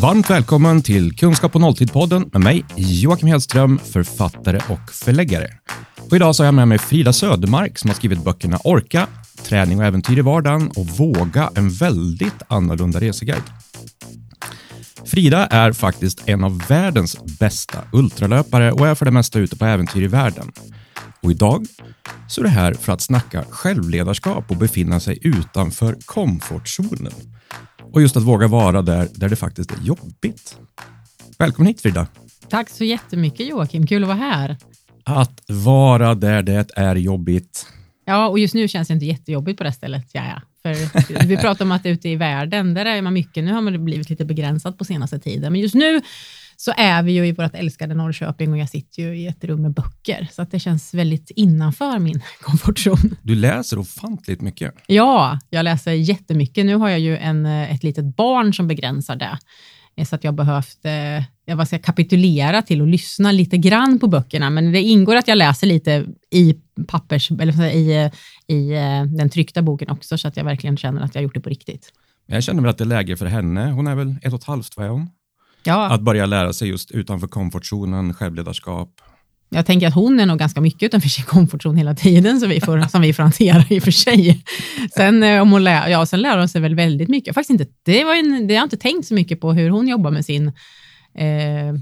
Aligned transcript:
Varmt 0.00 0.30
välkommen 0.30 0.82
till 0.82 1.16
Kunskap 1.16 1.54
och 1.54 1.60
nolltid-podden 1.60 2.30
med 2.32 2.40
mig, 2.40 2.64
Joakim 2.76 3.28
Hedström, 3.28 3.78
författare 3.78 4.60
och 4.68 4.90
förläggare. 4.92 5.48
Och 5.98 6.16
idag 6.16 6.36
så 6.36 6.42
har 6.42 6.46
jag 6.46 6.54
med 6.54 6.68
mig 6.68 6.78
Frida 6.78 7.12
Södermark 7.12 7.78
som 7.78 7.90
har 7.90 7.94
skrivit 7.94 8.24
böckerna 8.24 8.58
Orka, 8.64 9.06
Träning 9.42 9.78
och 9.78 9.84
äventyr 9.84 10.18
i 10.18 10.20
vardagen 10.20 10.70
och 10.76 10.86
Våga, 10.86 11.50
en 11.54 11.70
väldigt 11.70 12.42
annorlunda 12.48 13.00
reseguide. 13.00 13.42
Frida 15.04 15.46
är 15.46 15.72
faktiskt 15.72 16.28
en 16.28 16.44
av 16.44 16.62
världens 16.68 17.38
bästa 17.38 17.78
ultralöpare 17.92 18.72
och 18.72 18.88
är 18.88 18.94
för 18.94 19.04
det 19.04 19.10
mesta 19.10 19.38
ute 19.38 19.56
på 19.56 19.64
äventyr 19.64 20.02
i 20.02 20.06
världen. 20.06 20.52
Och 21.20 21.30
idag 21.30 21.66
så 22.28 22.40
är 22.40 22.44
det 22.44 22.50
här 22.50 22.74
för 22.74 22.92
att 22.92 23.00
snacka 23.00 23.44
självledarskap 23.50 24.50
och 24.50 24.56
befinna 24.56 25.00
sig 25.00 25.18
utanför 25.22 25.96
komfortzonen. 26.04 27.12
Och 27.92 28.02
just 28.02 28.16
att 28.16 28.22
våga 28.22 28.46
vara 28.46 28.82
där, 28.82 29.08
där 29.14 29.28
det 29.28 29.36
faktiskt 29.36 29.72
är 29.72 29.82
jobbigt. 29.82 30.58
Välkommen 31.38 31.66
hit 31.66 31.80
Frida. 31.80 32.06
Tack 32.48 32.70
så 32.70 32.84
jättemycket 32.84 33.48
Joakim, 33.48 33.86
kul 33.86 34.02
att 34.02 34.08
vara 34.08 34.18
här. 34.18 34.56
Att 35.04 35.42
vara 35.46 36.14
där 36.14 36.42
det 36.42 36.70
är 36.76 36.96
jobbigt. 36.96 37.66
Ja, 38.04 38.28
och 38.28 38.38
just 38.38 38.54
nu 38.54 38.68
känns 38.68 38.88
det 38.88 38.94
inte 38.94 39.06
jättejobbigt 39.06 39.58
på 39.58 39.64
det 39.64 39.72
stället. 39.72 40.06
Ja, 40.12 40.22
ja. 40.24 40.42
För 40.62 41.24
vi 41.26 41.36
pratar 41.36 41.64
om 41.64 41.72
att 41.72 41.86
ute 41.86 42.08
i 42.08 42.16
världen, 42.16 42.74
där 42.74 42.84
är 42.84 43.02
man 43.02 43.12
mycket, 43.12 43.44
nu 43.44 43.52
har 43.52 43.60
man 43.60 43.84
blivit 43.84 44.10
lite 44.10 44.24
begränsat 44.24 44.78
på 44.78 44.84
senaste 44.84 45.18
tiden, 45.18 45.52
men 45.52 45.60
just 45.60 45.74
nu 45.74 46.00
så 46.60 46.72
är 46.76 47.02
vi 47.02 47.12
ju 47.12 47.26
i 47.26 47.32
vårt 47.32 47.54
älskade 47.54 47.94
Norrköping 47.94 48.52
och 48.52 48.58
jag 48.58 48.68
sitter 48.68 49.02
ju 49.02 49.18
i 49.18 49.26
ett 49.26 49.44
rum 49.44 49.62
med 49.62 49.72
böcker, 49.72 50.28
så 50.32 50.42
att 50.42 50.50
det 50.50 50.58
känns 50.58 50.94
väldigt 50.94 51.30
innanför 51.30 51.98
min 51.98 52.22
komfortzon. 52.40 53.16
Du 53.22 53.34
läser 53.34 53.78
ofantligt 53.78 54.40
mycket. 54.40 54.74
Ja, 54.86 55.38
jag 55.50 55.64
läser 55.64 55.92
jättemycket. 55.92 56.66
Nu 56.66 56.74
har 56.74 56.88
jag 56.88 57.00
ju 57.00 57.16
en, 57.16 57.46
ett 57.46 57.82
litet 57.82 58.16
barn 58.16 58.54
som 58.54 58.68
begränsar 58.68 59.16
det, 59.16 59.38
så 60.04 60.14
att 60.14 60.24
jag 60.24 60.34
behövt 60.34 60.84
eh, 60.84 61.24
jag 61.44 61.56
vad 61.56 61.66
ska 61.66 61.78
kapitulera 61.78 62.62
till 62.62 62.80
och 62.80 62.86
lyssna 62.86 63.32
lite 63.32 63.56
grann 63.56 63.98
på 63.98 64.06
böckerna, 64.06 64.50
men 64.50 64.72
det 64.72 64.82
ingår 64.82 65.16
att 65.16 65.28
jag 65.28 65.38
läser 65.38 65.66
lite 65.66 66.06
i 66.30 66.54
pappers, 66.88 67.30
eller 67.30 67.64
i, 67.64 68.10
i 68.46 68.72
eh, 68.72 69.04
den 69.04 69.30
tryckta 69.30 69.62
boken 69.62 69.90
också, 69.90 70.18
så 70.18 70.28
att 70.28 70.36
jag 70.36 70.44
verkligen 70.44 70.76
känner 70.76 71.02
att 71.02 71.14
jag 71.14 71.24
gjort 71.24 71.34
det 71.34 71.40
på 71.40 71.48
riktigt. 71.48 71.92
Jag 72.26 72.42
känner 72.42 72.62
väl 72.62 72.70
att 72.70 72.78
det 72.78 72.84
är 72.84 72.86
läge 72.86 73.16
för 73.16 73.26
henne. 73.26 73.70
Hon 73.70 73.86
är 73.86 73.94
väl 73.94 74.16
ett 74.22 74.32
och 74.32 74.38
ett 74.38 74.44
halvt, 74.44 74.76
vad 74.76 74.86
är 74.86 74.90
hon? 74.90 75.10
Ja. 75.64 75.90
Att 75.90 76.00
börja 76.00 76.26
lära 76.26 76.52
sig 76.52 76.68
just 76.68 76.90
utanför 76.90 77.26
komfortzonen, 77.26 78.14
självledarskap. 78.14 78.90
Jag 79.52 79.66
tänker 79.66 79.86
att 79.86 79.94
hon 79.94 80.20
är 80.20 80.26
nog 80.26 80.38
ganska 80.38 80.60
mycket 80.60 80.82
utanför 80.82 81.08
sin 81.08 81.24
komfortzon 81.24 81.76
hela 81.76 81.94
tiden, 81.94 82.40
som 82.40 82.48
vi 82.48 82.60
får, 82.60 82.80
som 82.88 83.02
vi 83.02 83.12
får 83.12 83.22
hantera 83.22 83.64
i 83.70 83.78
och 83.78 83.82
för 83.82 83.90
sig. 83.90 84.44
Sen, 84.96 85.22
eh, 85.22 85.42
om 85.42 85.52
hon 85.52 85.64
lär, 85.64 85.88
ja, 85.88 86.06
sen 86.06 86.20
lär 86.20 86.38
hon 86.38 86.48
sig 86.48 86.60
väl 86.60 86.74
väldigt 86.74 87.08
mycket. 87.08 87.34
Faktiskt 87.34 87.50
inte, 87.50 87.66
det, 87.82 88.04
var 88.04 88.14
en, 88.14 88.46
det 88.46 88.54
har 88.54 88.58
jag 88.58 88.66
inte 88.66 88.76
tänkt 88.76 89.06
så 89.06 89.14
mycket 89.14 89.40
på 89.40 89.52
hur 89.52 89.70
hon 89.70 89.88
jobbar 89.88 90.10
med 90.10 90.24
sin 90.24 90.52
eh, 91.14 91.74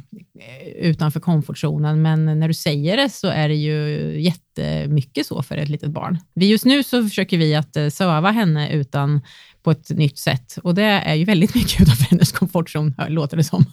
utanför 0.81 1.21
komfortzonen, 1.21 2.03
men 2.03 2.25
när 2.25 2.49
du 2.49 2.55
säger 2.55 2.97
det 2.97 3.09
så 3.09 3.29
är 3.29 3.49
det 3.49 3.55
ju 3.55 4.15
jättemycket 4.21 5.27
så 5.27 5.43
för 5.43 5.56
ett 5.56 5.69
litet 5.69 5.91
barn. 5.91 6.19
Vi 6.34 6.51
just 6.51 6.65
nu 6.65 6.83
så 6.83 7.03
försöker 7.03 7.39
vi 7.39 7.55
att 7.55 7.77
eh, 7.77 7.89
söva 7.89 8.31
henne 8.31 8.73
utan 8.73 9.21
på 9.69 9.73
ett 9.73 9.91
nytt 9.91 10.19
sätt 10.19 10.59
och 10.63 10.75
det 10.75 10.83
är 10.83 11.15
ju 11.15 11.25
väldigt 11.25 11.55
mycket 11.55 11.81
utanför 11.81 12.05
hennes 12.05 12.33
komfortzon, 12.33 12.95
låter 13.09 13.37
det 13.37 13.45
som. 13.45 13.65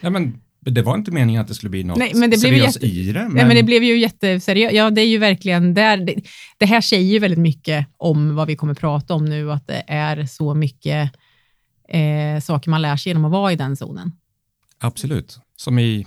Ja, 0.00 0.10
men 0.10 0.40
det 0.60 0.82
var 0.82 0.94
inte 0.94 1.10
meningen 1.10 1.40
att 1.40 1.48
det 1.48 1.54
skulle 1.54 1.70
bli 1.70 1.84
något 1.84 1.98
Nej, 1.98 2.12
men 2.14 2.30
det 2.30 2.40
blev 2.40 2.50
seriöst 2.50 2.82
jätte... 2.82 2.86
i 2.86 3.12
det. 3.12 3.20
Men... 3.20 3.32
Nej, 3.32 3.44
men 3.44 3.56
det 3.56 3.62
blev 3.62 3.82
ju 3.82 3.98
jätteseriöst. 3.98 4.74
Ja, 4.74 4.90
det 4.90 5.00
är 5.00 5.06
ju 5.06 5.18
verkligen 5.18 5.74
där. 5.74 5.96
Det, 5.96 6.14
det, 6.58 6.66
här 6.66 6.80
säger 6.80 7.12
ju 7.12 7.18
väldigt 7.18 7.38
mycket 7.38 7.86
om 7.96 8.34
vad 8.34 8.46
vi 8.46 8.56
kommer 8.56 8.74
prata 8.74 9.14
om 9.14 9.24
nu, 9.24 9.52
att 9.52 9.66
det 9.66 9.84
är 9.86 10.26
så 10.26 10.54
mycket 10.54 11.12
eh, 11.88 12.40
saker 12.42 12.70
man 12.70 12.82
lär 12.82 12.96
sig 12.96 13.10
genom 13.10 13.24
att 13.24 13.32
vara 13.32 13.52
i 13.52 13.56
den 13.56 13.76
zonen. 13.76 14.12
Absolut. 14.78 15.38
Som 15.56 15.78
i, 15.78 16.06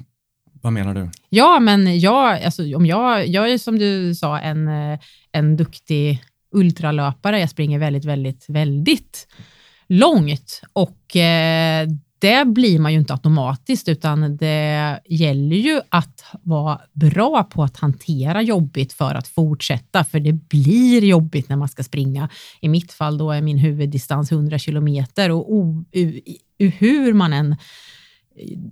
vad 0.62 0.74
menar 0.74 0.94
du? 0.94 1.10
Ja, 1.30 1.60
men 1.60 2.00
jag, 2.00 2.44
alltså, 2.44 2.76
om 2.76 2.86
jag, 2.86 3.28
jag 3.28 3.52
är 3.52 3.58
som 3.58 3.80
du 3.80 4.16
sa 4.16 4.40
en, 4.40 4.68
eh, 4.68 5.00
en 5.32 5.58
duktig 5.58 6.24
ultralöpare. 6.54 7.40
Jag 7.40 7.50
springer 7.50 7.80
väldigt, 7.80 8.06
väldigt, 8.06 8.46
väldigt 8.50 9.28
långt 9.88 10.62
och 10.74 11.16
eh, 11.16 11.88
det 12.24 12.46
blir 12.48 12.80
man 12.80 12.94
ju 12.94 13.00
inte 13.00 13.14
automatiskt, 13.14 13.88
utan 13.88 14.38
det 14.38 15.00
gäller 15.06 15.56
ju 15.56 15.82
att 15.90 16.24
vara 16.44 16.82
bra 16.94 17.44
på 17.44 17.64
att 17.64 17.78
hantera 17.78 18.42
jobbigt 18.42 18.94
för 18.94 19.16
att 19.16 19.28
fortsätta, 19.28 20.04
för 20.04 20.20
det 20.20 20.34
blir 20.34 21.04
jobbigt 21.04 21.50
när 21.50 21.56
man 21.56 21.68
ska 21.68 21.84
springa. 21.84 22.30
I 22.62 22.70
mitt 22.70 22.92
fall 22.92 23.18
då 23.18 23.32
är 23.32 23.42
min 23.42 23.58
huvuddistans 23.58 24.32
100 24.32 24.60
kilometer 24.60 25.32
och 25.32 25.84
hur 26.58 27.14
man 27.14 27.34
än 27.34 27.52
eh, 27.52 27.58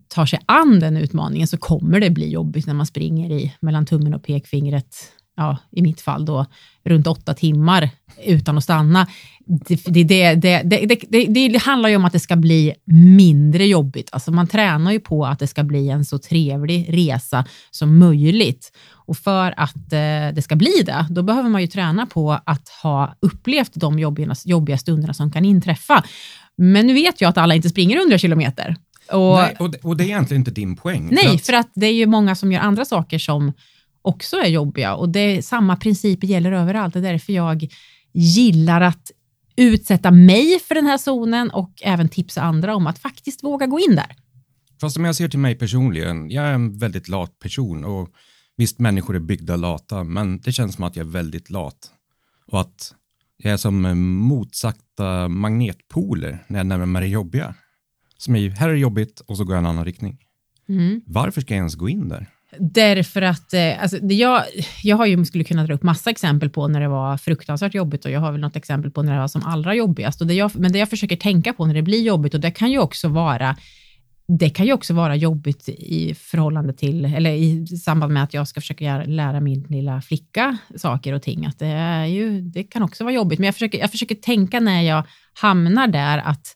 tar 0.08 0.26
sig 0.26 0.40
an 0.46 0.80
den 0.80 0.98
utmaningen 0.98 1.48
så 1.48 1.58
kommer 1.58 2.00
det 2.00 2.10
bli 2.10 2.30
jobbigt 2.30 2.68
när 2.68 2.74
man 2.74 2.86
springer 2.86 3.32
i 3.32 3.54
mellan 3.60 3.86
tummen 3.86 4.14
och 4.14 4.24
pekfingret, 4.24 4.96
ja, 5.38 5.58
i 5.72 5.82
mitt 5.82 6.02
fall 6.02 6.26
då 6.26 6.46
runt 6.84 7.08
åtta 7.08 7.34
timmar 7.34 7.90
utan 8.26 8.58
att 8.58 8.64
stanna. 8.64 9.08
Det, 9.46 9.76
det, 9.86 10.36
det, 10.36 11.26
det, 11.28 11.58
handlar 11.58 11.90
ju 11.90 11.96
om 11.96 12.06
att 12.06 12.14
det 12.14 12.20
ska 12.20 12.36
bli 12.36 12.74
mindre 13.16 13.66
jobbigt. 13.66 14.10
Alltså 14.12 14.32
man 14.32 14.48
tränar 14.48 14.92
ju 14.92 15.00
på 15.00 15.26
att 15.26 15.40
det 15.40 15.48
ska 15.48 15.64
bli 15.64 15.90
en 15.90 16.06
så 16.06 16.18
trevlig 16.18 16.86
resa 16.90 17.46
som 17.72 18.00
möjligt. 18.00 18.72
Och 18.92 19.18
för 19.18 19.54
att 19.58 19.94
eh, 19.94 20.34
det 20.34 20.42
ska 20.44 20.56
bli 20.56 20.84
det, 20.86 21.06
då 21.10 21.24
behöver 21.24 21.50
man 21.50 21.62
ju 21.62 21.68
träna 21.68 22.06
på 22.06 22.40
att 22.46 22.70
ha 22.84 23.16
upplevt 23.20 23.72
de 23.74 24.00
jobbiga, 24.00 24.36
jobbiga 24.46 24.78
stunderna 24.78 25.14
som 25.14 25.32
kan 25.32 25.46
inträffa. 25.46 26.04
Men 26.58 26.88
nu 26.88 26.94
vet 26.94 27.22
jag 27.22 27.30
att 27.30 27.38
alla 27.38 27.56
inte 27.56 27.70
springer 27.70 27.98
100 27.98 28.18
kilometer. 28.18 28.76
Och, 29.12 29.36
nej, 29.36 29.56
och, 29.60 29.72
det, 29.72 29.78
och 29.84 29.98
det 29.98 30.04
är 30.04 30.06
egentligen 30.06 30.42
inte 30.42 30.52
din 30.52 30.76
poäng. 30.76 31.10
Nej, 31.12 31.24
för 31.24 31.34
att, 31.36 31.46
för 31.46 31.54
att 31.54 31.72
det 31.74 31.88
är 31.88 31.94
ju 31.94 32.06
många 32.06 32.36
som 32.36 32.52
gör 32.52 32.60
andra 32.60 32.86
saker 32.86 33.20
som 33.20 33.54
också 34.02 34.38
är 34.38 34.48
jobbiga 34.48 34.96
och 34.96 35.10
det 35.10 35.42
samma 35.46 35.76
principer 35.76 36.28
gäller 36.28 36.52
överallt. 36.52 36.94
Det 36.94 37.00
är 37.00 37.04
därför 37.04 37.34
jag 37.34 37.68
gillar 38.14 38.82
att 38.82 39.12
utsätta 39.56 40.12
mig 40.12 40.60
för 40.60 40.76
den 40.76 40.86
här 40.86 40.98
zonen 40.98 41.52
och 41.52 41.72
även 41.82 42.10
tipsa 42.10 42.42
andra 42.42 42.76
om 42.76 42.88
att 42.88 43.00
faktiskt 43.00 43.44
våga 43.44 43.68
gå 43.68 43.80
in 43.80 43.96
där. 43.96 44.16
Fast 44.82 44.98
om 44.98 45.06
jag 45.06 45.16
ser 45.16 45.28
till 45.28 45.40
mig 45.40 45.56
personligen, 45.56 46.30
jag 46.30 46.46
är 46.46 46.54
en 46.54 46.78
väldigt 46.78 47.08
lat 47.08 47.40
person 47.40 47.86
och 47.86 48.10
visst, 48.58 48.80
människor 48.80 49.16
är 49.16 49.20
byggda 49.20 49.56
lata, 49.56 50.04
men 50.04 50.40
det 50.42 50.52
känns 50.52 50.76
som 50.76 50.84
att 50.84 50.96
jag 50.96 51.08
är 51.08 51.12
väldigt 51.12 51.50
lat 51.50 51.92
och 52.48 52.62
att 52.62 52.94
jag 53.38 53.54
är 53.54 53.58
som 53.58 54.00
motsagta 54.18 55.28
magnetpoler 55.28 56.44
när 56.48 56.60
jag 56.60 56.68
närmar 56.68 56.86
mig 56.86 57.02
det 57.02 57.08
jobbiga. 57.08 57.56
Som 58.18 58.36
är, 58.36 58.50
här 58.50 58.70
är 58.70 58.74
det 58.74 58.80
jobbigt 58.80 59.20
och 59.20 59.38
så 59.38 59.44
går 59.44 59.56
jag 59.56 59.62
en 59.62 59.70
annan 59.70 59.86
riktning. 59.86 60.18
Mm. 60.70 61.02
Varför 61.06 61.42
ska 61.42 61.54
jag 61.54 61.58
ens 61.58 61.76
gå 61.76 61.90
in 61.90 62.10
där? 62.10 62.30
Därför 62.60 63.22
att 63.22 63.54
eh, 63.54 63.82
alltså, 63.82 63.98
det 64.02 64.14
jag, 64.14 64.44
jag 64.84 64.98
har 64.98 65.06
ju, 65.06 65.26
skulle 65.26 65.44
kunna 65.44 65.64
dra 65.64 65.74
upp 65.74 65.84
massa 65.84 66.10
exempel 66.10 66.50
på 66.50 66.68
när 66.68 66.82
det 66.82 66.88
var 66.88 67.18
fruktansvärt 67.18 67.74
jobbigt 67.74 68.06
och 68.06 68.12
jag 68.12 68.20
har 68.20 68.32
väl 68.32 68.42
något 68.42 68.56
exempel 68.56 68.92
på 68.92 69.04
när 69.04 69.14
det 69.14 69.20
var 69.20 69.28
som 69.28 69.44
allra 69.46 69.76
jobbigast. 69.76 70.22
Och 70.22 70.28
det 70.28 70.34
jag, 70.34 70.52
men 70.56 70.72
det 70.72 70.80
jag 70.80 70.90
försöker 70.90 71.16
tänka 71.16 71.54
på 71.54 71.66
när 71.66 71.74
det 71.74 71.82
blir 71.82 72.02
jobbigt 72.02 72.34
och 72.34 72.40
det 72.40 72.52
kan 72.52 72.72
ju 72.72 72.80
också 72.80 73.08
vara 73.08 73.56
det 74.40 74.50
kan 74.50 74.66
ju 74.66 74.74
också 74.74 74.94
vara 74.94 75.16
jobbigt 75.16 75.70
i 75.70 76.16
förhållande 76.18 76.74
till, 76.74 77.06
eller 77.06 77.32
i 77.32 77.68
samband 77.68 78.14
med 78.14 78.24
att 78.24 78.34
jag 78.34 78.48
ska 78.48 78.62
försöka 78.62 79.04
lära 79.04 79.40
min 79.40 79.62
lilla 79.70 80.02
flicka 80.02 80.58
saker 80.76 81.14
och 81.14 81.22
ting. 81.22 81.46
Att 81.46 81.60
det, 81.60 81.68
är 81.68 82.06
ju, 82.06 82.42
det 82.42 82.64
kan 82.64 82.84
också 82.84 83.04
vara 83.04 83.14
jobbigt, 83.14 83.40
men 83.40 83.46
jag 83.46 83.56
försöker, 83.56 83.80
jag 83.80 83.92
försöker 83.92 84.16
tänka 84.16 84.60
när 84.60 84.82
jag 84.82 85.04
hamnar 85.34 85.88
där 85.88 86.18
att 86.18 86.56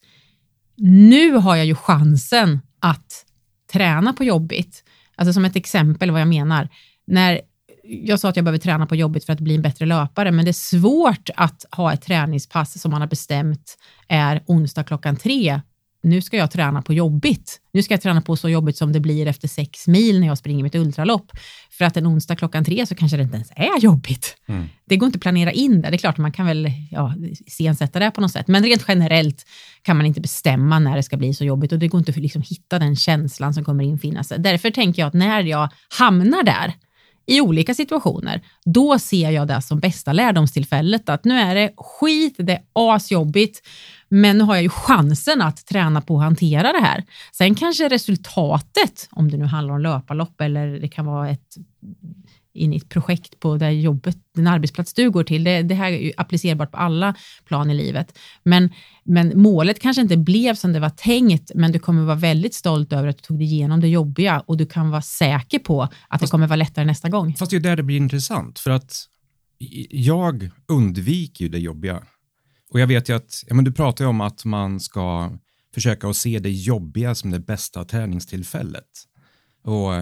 nu 0.77 1.31
har 1.31 1.55
jag 1.55 1.65
ju 1.65 1.75
chansen 1.75 2.59
att 2.79 3.25
träna 3.73 4.13
på 4.13 4.23
jobbigt. 4.23 4.83
Alltså 5.15 5.33
som 5.33 5.45
ett 5.45 5.55
exempel 5.55 6.11
vad 6.11 6.21
jag 6.21 6.27
menar. 6.27 6.69
När 7.07 7.41
jag 7.83 8.19
sa 8.19 8.29
att 8.29 8.35
jag 8.35 8.45
behöver 8.45 8.59
träna 8.59 8.85
på 8.85 8.95
jobbet 8.95 9.25
för 9.25 9.33
att 9.33 9.39
bli 9.39 9.55
en 9.55 9.61
bättre 9.61 9.85
löpare, 9.85 10.31
men 10.31 10.45
det 10.45 10.51
är 10.51 10.53
svårt 10.53 11.29
att 11.35 11.65
ha 11.71 11.93
ett 11.93 12.01
träningspass 12.01 12.81
som 12.81 12.91
man 12.91 13.01
har 13.01 13.07
bestämt 13.07 13.77
är 14.07 14.43
onsdag 14.45 14.83
klockan 14.83 15.15
tre 15.15 15.61
nu 16.05 16.21
ska 16.21 16.37
jag 16.37 16.51
träna 16.51 16.81
på 16.81 16.93
jobbigt. 16.93 17.61
Nu 17.73 17.83
ska 17.83 17.93
jag 17.93 18.01
träna 18.01 18.21
på 18.21 18.35
så 18.35 18.49
jobbigt 18.49 18.77
som 18.77 18.93
det 18.93 18.99
blir 18.99 19.27
efter 19.27 19.47
sex 19.47 19.87
mil 19.87 20.19
när 20.19 20.27
jag 20.27 20.37
springer 20.37 20.63
mitt 20.63 20.75
ultralopp. 20.75 21.31
För 21.71 21.85
att 21.85 21.97
en 21.97 22.07
onsdag 22.07 22.35
klockan 22.35 22.65
tre 22.65 22.85
så 22.85 22.95
kanske 22.95 23.17
det 23.17 23.23
inte 23.23 23.35
ens 23.35 23.51
är 23.55 23.79
jobbigt. 23.79 24.37
Mm. 24.47 24.69
Det 24.85 24.97
går 24.97 25.07
inte 25.07 25.17
att 25.17 25.21
planera 25.21 25.51
in 25.51 25.81
det. 25.81 25.89
Det 25.89 25.95
är 25.95 25.97
klart 25.97 26.17
man 26.17 26.31
kan 26.31 26.45
väl 26.45 26.71
ja, 26.91 27.13
iscensätta 27.45 27.99
det 27.99 28.11
på 28.11 28.21
något 28.21 28.31
sätt, 28.31 28.47
men 28.47 28.63
rent 28.63 28.85
generellt 28.87 29.45
kan 29.81 29.97
man 29.97 30.05
inte 30.05 30.21
bestämma 30.21 30.79
när 30.79 30.95
det 30.95 31.03
ska 31.03 31.17
bli 31.17 31.33
så 31.33 31.45
jobbigt 31.45 31.71
och 31.71 31.79
det 31.79 31.87
går 31.87 31.99
inte 31.99 32.11
att 32.11 32.17
liksom 32.17 32.41
hitta 32.41 32.79
den 32.79 32.95
känslan 32.95 33.53
som 33.53 33.63
kommer 33.63 33.83
infinna 33.83 34.23
sig. 34.23 34.39
Därför 34.39 34.71
tänker 34.71 35.01
jag 35.01 35.07
att 35.07 35.13
när 35.13 35.43
jag 35.43 35.69
hamnar 35.89 36.43
där 36.43 36.73
i 37.27 37.41
olika 37.41 37.73
situationer, 37.73 38.41
då 38.65 38.99
ser 38.99 39.31
jag 39.31 39.47
det 39.47 39.61
som 39.61 39.79
bästa 39.79 40.13
lärdomstillfället. 40.13 41.09
Att 41.09 41.25
nu 41.25 41.39
är 41.39 41.55
det 41.55 41.73
skit, 41.77 42.35
det 42.37 42.53
är 42.53 42.61
asjobbigt, 42.73 43.61
men 44.09 44.37
nu 44.37 44.43
har 44.43 44.55
jag 44.55 44.63
ju 44.63 44.69
chansen 44.69 45.41
att 45.41 45.65
träna 45.65 46.01
på 46.01 46.17
att 46.17 46.23
hantera 46.23 46.73
det 46.73 46.81
här. 46.81 47.03
Sen 47.31 47.55
kanske 47.55 47.89
resultatet, 47.89 49.07
om 49.11 49.31
det 49.31 49.37
nu 49.37 49.45
handlar 49.45 49.73
om 49.73 49.81
löparlopp 49.81 50.41
eller 50.41 50.67
det 50.79 50.87
kan 50.87 51.05
vara 51.05 51.29
ett 51.29 51.55
in 52.55 52.73
i 52.73 52.77
ett 52.77 52.89
projekt 52.89 53.39
på 53.39 53.57
det 53.57 53.71
jobbet, 53.71 54.17
den 54.35 54.47
arbetsplats 54.47 54.93
du 54.93 55.11
går 55.11 55.23
till. 55.23 55.43
Det, 55.43 55.61
det 55.61 55.75
här 55.75 55.91
är 55.91 55.97
ju 55.97 56.11
applicerbart 56.17 56.71
på 56.71 56.77
alla 56.77 57.15
plan 57.45 57.71
i 57.71 57.73
livet. 57.73 58.17
Men, 58.43 58.69
men 59.03 59.41
målet 59.41 59.79
kanske 59.79 60.01
inte 60.01 60.17
blev 60.17 60.55
som 60.55 60.73
det 60.73 60.79
var 60.79 60.89
tänkt, 60.89 61.51
men 61.55 61.71
du 61.71 61.79
kommer 61.79 62.03
vara 62.03 62.15
väldigt 62.15 62.53
stolt 62.53 62.93
över 62.93 63.07
att 63.07 63.17
du 63.17 63.23
tog 63.23 63.37
dig 63.39 63.47
igenom 63.47 63.81
det 63.81 63.87
jobbiga 63.87 64.43
och 64.45 64.57
du 64.57 64.65
kan 64.65 64.89
vara 64.89 65.01
säker 65.01 65.59
på 65.59 65.81
att 65.81 65.91
fast, 66.09 66.21
det 66.21 66.27
kommer 66.27 66.47
vara 66.47 66.55
lättare 66.55 66.85
nästa 66.85 67.09
gång. 67.09 67.35
Fast 67.35 67.51
det 67.51 67.57
är 67.57 67.61
där 67.61 67.75
det 67.75 67.83
blir 67.83 67.97
intressant, 67.97 68.59
för 68.59 68.71
att 68.71 69.05
jag 69.89 70.49
undviker 70.67 71.43
ju 71.43 71.49
det 71.49 71.59
jobbiga. 71.59 72.03
Och 72.75 72.81
jag 72.81 72.87
vet 72.87 73.09
ju 73.09 73.15
att, 73.15 73.43
ja, 73.47 73.55
men 73.55 73.65
du 73.65 73.71
pratar 73.71 74.05
ju 74.05 74.09
om 74.09 74.21
att 74.21 74.45
man 74.45 74.79
ska 74.79 75.31
försöka 75.73 76.07
att 76.07 76.15
se 76.15 76.39
det 76.39 76.51
jobbiga 76.51 77.15
som 77.15 77.31
det 77.31 77.39
bästa 77.39 77.85
träningstillfället. 77.85 78.89
Och 79.63 79.93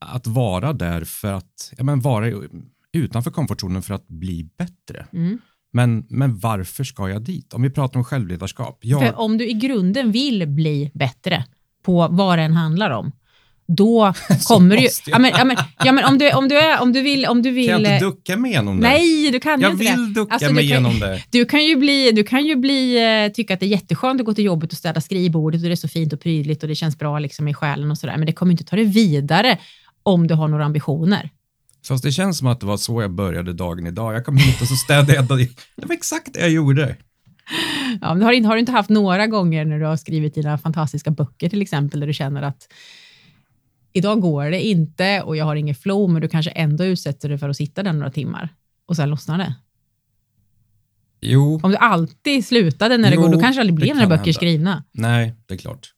att 0.00 0.26
vara 0.26 0.72
där 0.72 1.04
för 1.04 1.32
att, 1.32 1.72
ja, 1.76 1.84
men 1.84 2.00
vara 2.00 2.32
utanför 2.92 3.30
komfortzonen 3.30 3.82
för 3.82 3.94
att 3.94 4.08
bli 4.08 4.50
bättre. 4.58 5.06
Mm. 5.12 5.38
Men, 5.72 6.06
men 6.08 6.38
varför 6.38 6.84
ska 6.84 7.08
jag 7.08 7.22
dit? 7.22 7.54
Om 7.54 7.62
vi 7.62 7.70
pratar 7.70 7.98
om 7.98 8.04
självledarskap. 8.04 8.78
Jag... 8.82 9.00
För 9.00 9.18
om 9.18 9.38
du 9.38 9.48
i 9.48 9.52
grunden 9.52 10.12
vill 10.12 10.48
bli 10.48 10.90
bättre 10.94 11.44
på 11.82 12.08
vad 12.08 12.38
det 12.38 12.42
än 12.42 12.52
handlar 12.52 12.90
om, 12.90 13.12
då 13.76 14.12
kommer 14.44 14.76
du 14.76 14.82
ju... 14.82 14.88
Ja, 15.06 15.18
men, 15.18 15.30
ja, 15.30 15.44
men, 15.44 15.56
ja, 15.84 15.92
men 15.92 16.04
om, 16.04 16.18
du, 16.18 16.32
om, 16.32 16.48
du 16.48 16.58
är, 16.58 16.80
om, 16.80 16.92
du 16.92 17.02
vill, 17.02 17.26
om 17.26 17.42
du 17.42 17.50
vill... 17.50 17.68
Kan 17.68 17.82
jag 17.82 17.94
inte 17.94 18.04
ducka 18.04 18.36
mig 18.36 18.50
igenom 18.50 18.80
det? 18.80 18.88
Nej, 18.88 19.30
du 19.30 19.40
kan 19.40 19.60
jag 19.60 19.70
inte 19.70 19.84
Jag 19.84 19.96
vill 19.96 20.14
ducka 20.14 20.34
alltså, 20.34 20.52
mig 20.52 20.64
igenom 20.64 21.00
det. 21.00 21.22
Du 21.30 21.44
kan 21.44 21.64
ju, 21.64 21.76
bli, 21.76 22.12
du 22.12 22.24
kan 22.24 22.44
ju 22.44 22.56
bli, 22.56 22.96
eh, 23.24 23.32
tycka 23.32 23.54
att 23.54 23.60
det 23.60 23.66
är 23.66 23.68
jätteskönt 23.68 24.20
att 24.20 24.26
gå 24.26 24.34
till 24.34 24.44
jobbet 24.44 24.72
och 24.72 24.78
städa 24.78 25.00
skrivbordet 25.00 25.62
och 25.62 25.66
det 25.66 25.74
är 25.74 25.76
så 25.76 25.88
fint 25.88 26.12
och 26.12 26.20
prydligt 26.20 26.62
och 26.62 26.68
det 26.68 26.74
känns 26.74 26.98
bra 26.98 27.18
liksom 27.18 27.48
i 27.48 27.54
själen 27.54 27.90
och 27.90 27.98
sådär, 27.98 28.16
men 28.16 28.26
det 28.26 28.32
kommer 28.32 28.52
inte 28.52 28.64
ta 28.64 28.76
dig 28.76 28.84
vidare 28.84 29.58
om 30.02 30.26
du 30.26 30.34
har 30.34 30.48
några 30.48 30.64
ambitioner. 30.64 31.30
Fast 31.88 32.04
det 32.04 32.12
känns 32.12 32.38
som 32.38 32.46
att 32.46 32.60
det 32.60 32.66
var 32.66 32.76
så 32.76 33.02
jag 33.02 33.10
började 33.10 33.52
dagen 33.52 33.86
idag. 33.86 34.14
Jag 34.14 34.24
kom 34.24 34.36
hit 34.36 34.60
och 34.60 34.68
så 34.68 34.76
städade 34.76 35.14
jag. 35.14 35.24
Det 35.28 35.86
var 35.86 35.94
exakt 35.94 36.34
det 36.34 36.40
jag 36.40 36.50
gjorde. 36.50 36.96
Ja, 38.00 38.14
men 38.14 38.22
har, 38.22 38.32
inte, 38.32 38.48
har 38.48 38.54
du 38.54 38.60
inte 38.60 38.72
haft 38.72 38.90
några 38.90 39.26
gånger 39.26 39.64
när 39.64 39.78
du 39.78 39.84
har 39.84 39.96
skrivit 39.96 40.34
dina 40.34 40.58
fantastiska 40.58 41.10
böcker 41.10 41.48
till 41.48 41.62
exempel, 41.62 42.00
där 42.00 42.06
du 42.06 42.12
känner 42.12 42.42
att 42.42 42.68
idag 43.92 44.20
går 44.20 44.50
det 44.50 44.62
inte 44.62 45.22
och 45.22 45.36
jag 45.36 45.44
har 45.44 45.56
ingen 45.56 45.74
flow, 45.74 46.10
men 46.10 46.22
du 46.22 46.28
kanske 46.28 46.50
ändå 46.50 46.84
utsätter 46.84 47.28
dig 47.28 47.38
för 47.38 47.48
att 47.48 47.56
sitta 47.56 47.82
där 47.82 47.92
några 47.92 48.10
timmar 48.10 48.48
och 48.86 48.96
sen 48.96 49.10
lossnar 49.10 49.38
det? 49.38 49.54
Jo. 51.20 51.60
Om 51.62 51.70
du 51.70 51.76
alltid 51.76 52.46
slutade 52.46 52.96
när 52.96 53.10
det 53.10 53.16
går, 53.16 53.28
då 53.28 53.40
kanske 53.40 53.58
det 53.58 53.60
aldrig 53.60 53.74
blev 53.74 53.96
några 53.96 54.08
böcker 54.08 54.24
hända. 54.24 54.32
skrivna. 54.32 54.84
Nej, 54.92 55.34
det 55.46 55.54
är 55.54 55.58
klart. 55.58 55.92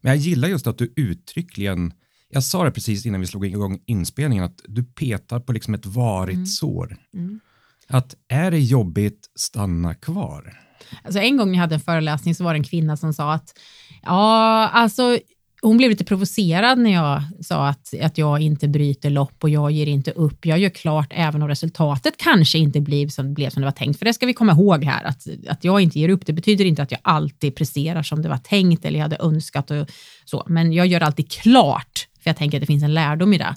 Men 0.00 0.12
jag 0.12 0.18
gillar 0.18 0.48
just 0.48 0.66
att 0.66 0.78
du 0.78 0.92
uttryckligen 0.96 1.92
jag 2.30 2.44
sa 2.44 2.64
det 2.64 2.70
precis 2.70 3.06
innan 3.06 3.20
vi 3.20 3.26
slog 3.26 3.46
igång 3.46 3.78
inspelningen, 3.86 4.44
att 4.44 4.60
du 4.64 4.84
petar 4.84 5.40
på 5.40 5.52
liksom 5.52 5.74
ett 5.74 5.86
varigt 5.86 6.34
mm. 6.34 6.46
sår. 6.46 6.96
Mm. 7.14 7.40
Att 7.88 8.14
är 8.28 8.50
det 8.50 8.60
jobbigt, 8.60 9.30
stanna 9.34 9.94
kvar. 9.94 10.58
Alltså 11.02 11.20
en 11.20 11.36
gång 11.36 11.48
när 11.48 11.54
jag 11.54 11.60
hade 11.60 11.74
en 11.74 11.80
föreläsning 11.80 12.34
så 12.34 12.44
var 12.44 12.52
det 12.52 12.58
en 12.58 12.64
kvinna 12.64 12.96
som 12.96 13.14
sa 13.14 13.32
att 13.32 13.58
ja, 14.02 14.68
alltså 14.68 15.18
hon 15.62 15.76
blev 15.76 15.90
lite 15.90 16.04
provocerad 16.04 16.78
när 16.78 16.92
jag 16.92 17.22
sa 17.40 17.68
att, 17.68 17.94
att 18.02 18.18
jag 18.18 18.40
inte 18.40 18.68
bryter 18.68 19.10
lopp 19.10 19.44
och 19.44 19.50
jag 19.50 19.70
ger 19.70 19.86
inte 19.86 20.10
upp. 20.10 20.46
Jag 20.46 20.58
gör 20.58 20.70
klart 20.70 21.06
även 21.10 21.42
om 21.42 21.48
resultatet 21.48 22.14
kanske 22.16 22.58
inte 22.58 22.80
blev 22.80 23.08
som, 23.08 23.34
blev 23.34 23.50
som 23.50 23.60
det 23.60 23.66
var 23.66 23.72
tänkt. 23.72 23.98
För 23.98 24.04
det 24.04 24.14
ska 24.14 24.26
vi 24.26 24.34
komma 24.34 24.52
ihåg 24.52 24.84
här, 24.84 25.04
att, 25.04 25.26
att 25.48 25.64
jag 25.64 25.80
inte 25.80 25.98
ger 25.98 26.08
upp. 26.08 26.26
Det 26.26 26.32
betyder 26.32 26.64
inte 26.64 26.82
att 26.82 26.90
jag 26.90 27.00
alltid 27.04 27.56
presterar 27.56 28.02
som 28.02 28.22
det 28.22 28.28
var 28.28 28.38
tänkt 28.38 28.84
eller 28.84 28.98
jag 28.98 29.04
hade 29.04 29.18
önskat 29.20 29.70
och 29.70 29.86
så. 30.24 30.44
Men 30.46 30.72
jag 30.72 30.86
gör 30.86 31.00
alltid 31.00 31.30
klart 31.30 32.08
för 32.20 32.30
jag 32.30 32.36
tänker 32.36 32.58
att 32.58 32.62
det 32.62 32.66
finns 32.66 32.82
en 32.84 32.94
lärdom 32.94 33.34
i 33.34 33.38
det 33.38 33.56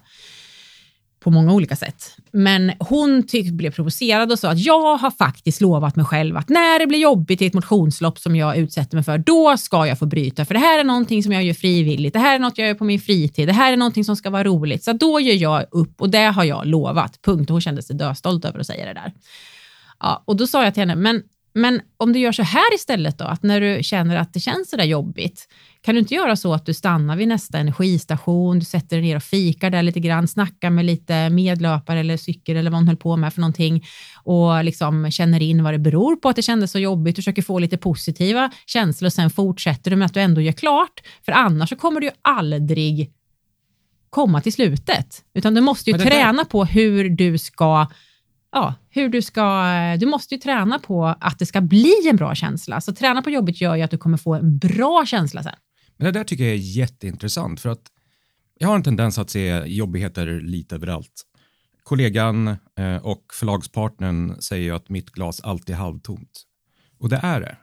på 1.23 1.31
många 1.31 1.53
olika 1.53 1.75
sätt. 1.75 2.17
Men 2.31 2.71
hon 2.79 3.23
tyck, 3.27 3.51
blev 3.51 3.71
provocerad 3.71 4.31
och 4.31 4.39
sa 4.39 4.51
att 4.51 4.59
jag 4.59 4.97
har 4.97 5.11
faktiskt 5.11 5.61
lovat 5.61 5.95
mig 5.95 6.05
själv 6.05 6.37
att 6.37 6.49
när 6.49 6.79
det 6.79 6.87
blir 6.87 6.99
jobbigt 6.99 7.41
i 7.41 7.45
ett 7.45 7.53
motionslopp 7.53 8.19
som 8.19 8.35
jag 8.35 8.57
utsätter 8.57 8.97
mig 8.97 9.03
för, 9.03 9.17
då 9.17 9.57
ska 9.57 9.87
jag 9.87 9.99
få 9.99 10.05
bryta. 10.05 10.45
För 10.45 10.53
det 10.53 10.59
här 10.59 10.79
är 10.79 10.83
någonting 10.83 11.23
som 11.23 11.31
jag 11.31 11.43
gör 11.43 11.53
frivilligt. 11.53 12.13
Det 12.13 12.19
här 12.19 12.35
är 12.35 12.39
något 12.39 12.57
jag 12.57 12.67
gör 12.67 12.75
på 12.75 12.83
min 12.83 12.99
fritid. 12.99 13.47
Det 13.47 13.53
här 13.53 13.73
är 13.73 13.77
någonting 13.77 14.03
som 14.03 14.15
ska 14.15 14.29
vara 14.29 14.43
roligt. 14.43 14.83
Så 14.83 14.93
då 14.93 15.19
gör 15.19 15.35
jag 15.35 15.65
upp 15.71 16.01
och 16.01 16.09
det 16.09 16.23
har 16.23 16.43
jag 16.43 16.65
lovat. 16.65 17.21
Punkt. 17.21 17.49
hon 17.49 17.61
kände 17.61 17.81
sig 17.81 17.95
döstolt 17.95 18.45
över 18.45 18.59
att 18.59 18.67
säga 18.67 18.85
det 18.85 18.93
där. 18.93 19.13
Ja, 19.99 20.23
och 20.25 20.35
då 20.35 20.47
sa 20.47 20.63
jag 20.63 20.73
till 20.73 20.81
henne, 20.81 20.95
men 20.95 21.23
men 21.53 21.81
om 21.97 22.13
du 22.13 22.19
gör 22.19 22.31
så 22.31 22.43
här 22.43 22.75
istället 22.75 23.17
då, 23.17 23.25
att 23.25 23.43
när 23.43 23.61
du 23.61 23.83
känner 23.83 24.15
att 24.15 24.33
det 24.33 24.39
känns 24.39 24.69
så 24.69 24.77
där 24.77 24.83
jobbigt, 24.83 25.47
kan 25.81 25.95
du 25.95 25.99
inte 25.99 26.13
göra 26.13 26.35
så 26.35 26.53
att 26.53 26.65
du 26.65 26.73
stannar 26.73 27.15
vid 27.15 27.27
nästa 27.27 27.57
energistation, 27.57 28.59
du 28.59 28.65
sätter 28.65 28.97
dig 28.97 29.05
ner 29.05 29.15
och 29.15 29.23
fikar 29.23 29.69
där 29.69 29.83
lite 29.83 29.99
grann, 29.99 30.27
snackar 30.27 30.69
med 30.69 30.85
lite 30.85 31.29
medlöpare 31.29 31.99
eller 31.99 32.17
cykel 32.17 32.57
eller 32.57 32.71
vad 32.71 32.79
hon 32.79 32.87
höll 32.87 32.97
på 32.97 33.17
med 33.17 33.33
för 33.33 33.41
någonting 33.41 33.85
och 34.23 34.63
liksom 34.63 35.11
känner 35.11 35.41
in 35.41 35.63
vad 35.63 35.73
det 35.73 35.79
beror 35.79 36.15
på 36.15 36.29
att 36.29 36.35
det 36.35 36.41
kändes 36.41 36.71
så 36.71 36.79
jobbigt, 36.79 37.15
du 37.15 37.21
försöker 37.21 37.41
få 37.41 37.59
lite 37.59 37.77
positiva 37.77 38.51
känslor 38.65 39.07
och 39.07 39.13
sen 39.13 39.29
fortsätter 39.29 39.91
du 39.91 39.97
med 39.97 40.05
att 40.05 40.13
du 40.13 40.19
ändå 40.19 40.41
gör 40.41 40.51
klart, 40.51 41.01
för 41.25 41.31
annars 41.31 41.69
så 41.69 41.75
kommer 41.75 41.99
du 41.99 42.07
ju 42.07 42.13
aldrig 42.21 43.11
komma 44.09 44.41
till 44.41 44.53
slutet, 44.53 45.23
utan 45.33 45.53
du 45.53 45.61
måste 45.61 45.91
ju 45.91 45.97
träna 45.97 46.45
på 46.45 46.65
hur 46.65 47.09
du 47.09 47.37
ska 47.37 47.87
ja, 48.51 48.73
hur 48.91 49.09
du 49.09 49.21
ska, 49.21 49.73
eh, 49.73 49.99
du 49.99 50.05
måste 50.05 50.35
ju 50.35 50.41
träna 50.41 50.79
på 50.79 51.05
att 51.05 51.39
det 51.39 51.45
ska 51.45 51.61
bli 51.61 51.95
en 52.09 52.15
bra 52.15 52.35
känsla. 52.35 52.81
Så 52.81 52.93
träna 52.93 53.21
på 53.21 53.29
jobbet 53.29 53.61
gör 53.61 53.75
ju 53.75 53.81
att 53.81 53.91
du 53.91 53.97
kommer 53.97 54.17
få 54.17 54.35
en 54.35 54.57
bra 54.57 55.05
känsla 55.05 55.43
sen. 55.43 55.55
Men 55.97 56.05
det 56.05 56.19
där 56.19 56.23
tycker 56.23 56.43
jag 56.43 56.53
är 56.53 56.57
jätteintressant 56.57 57.59
för 57.59 57.69
att 57.69 57.81
jag 58.59 58.67
har 58.67 58.75
en 58.75 58.83
tendens 58.83 59.17
att 59.17 59.29
se 59.29 59.63
jobbigheter 59.65 60.41
lite 60.41 60.75
överallt. 60.75 61.23
Kollegan 61.83 62.47
eh, 62.47 62.95
och 63.03 63.25
förlagspartnern 63.33 64.41
säger 64.41 64.63
ju 64.63 64.75
att 64.75 64.89
mitt 64.89 65.09
glas 65.09 65.41
alltid 65.41 65.75
är 65.75 65.79
halvtomt. 65.79 66.43
Och 66.99 67.09
det 67.09 67.19
är 67.23 67.41
det. 67.41 67.57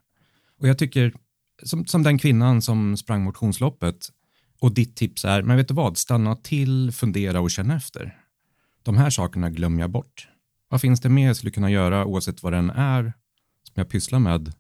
Och 0.61 0.69
jag 0.69 0.79
tycker, 0.79 1.15
som, 1.63 1.87
som 1.87 2.03
den 2.03 2.19
kvinnan 2.19 2.63
som 2.63 2.97
sprang 2.97 3.23
motionsloppet 3.23 4.09
och 4.61 4.75
ditt 4.75 4.97
tips 4.97 5.25
är, 5.25 5.43
men 5.43 5.57
vet 5.57 5.69
du 5.69 5.75
vad, 5.75 5.97
stanna 5.97 6.37
till, 6.37 6.93
fundera 6.93 7.41
och 7.41 7.51
känna 7.51 7.77
efter. 7.77 8.17
De 8.83 8.97
här 8.97 9.11
sakerna 9.11 9.51
glömmer 9.51 9.81
jag 9.81 9.91
bort. 9.91 10.29
Vad 10.69 10.81
finns 10.81 11.01
det 11.01 11.09
mer 11.09 11.27
jag 11.27 11.37
skulle 11.37 11.51
kunna 11.51 11.71
göra 11.71 12.05
oavsett 12.05 12.43
vad 12.43 12.53
den 12.53 12.71
är 12.71 13.03
som 13.63 13.75
jag 13.75 13.89
pysslar 13.89 14.19
med 14.19 14.53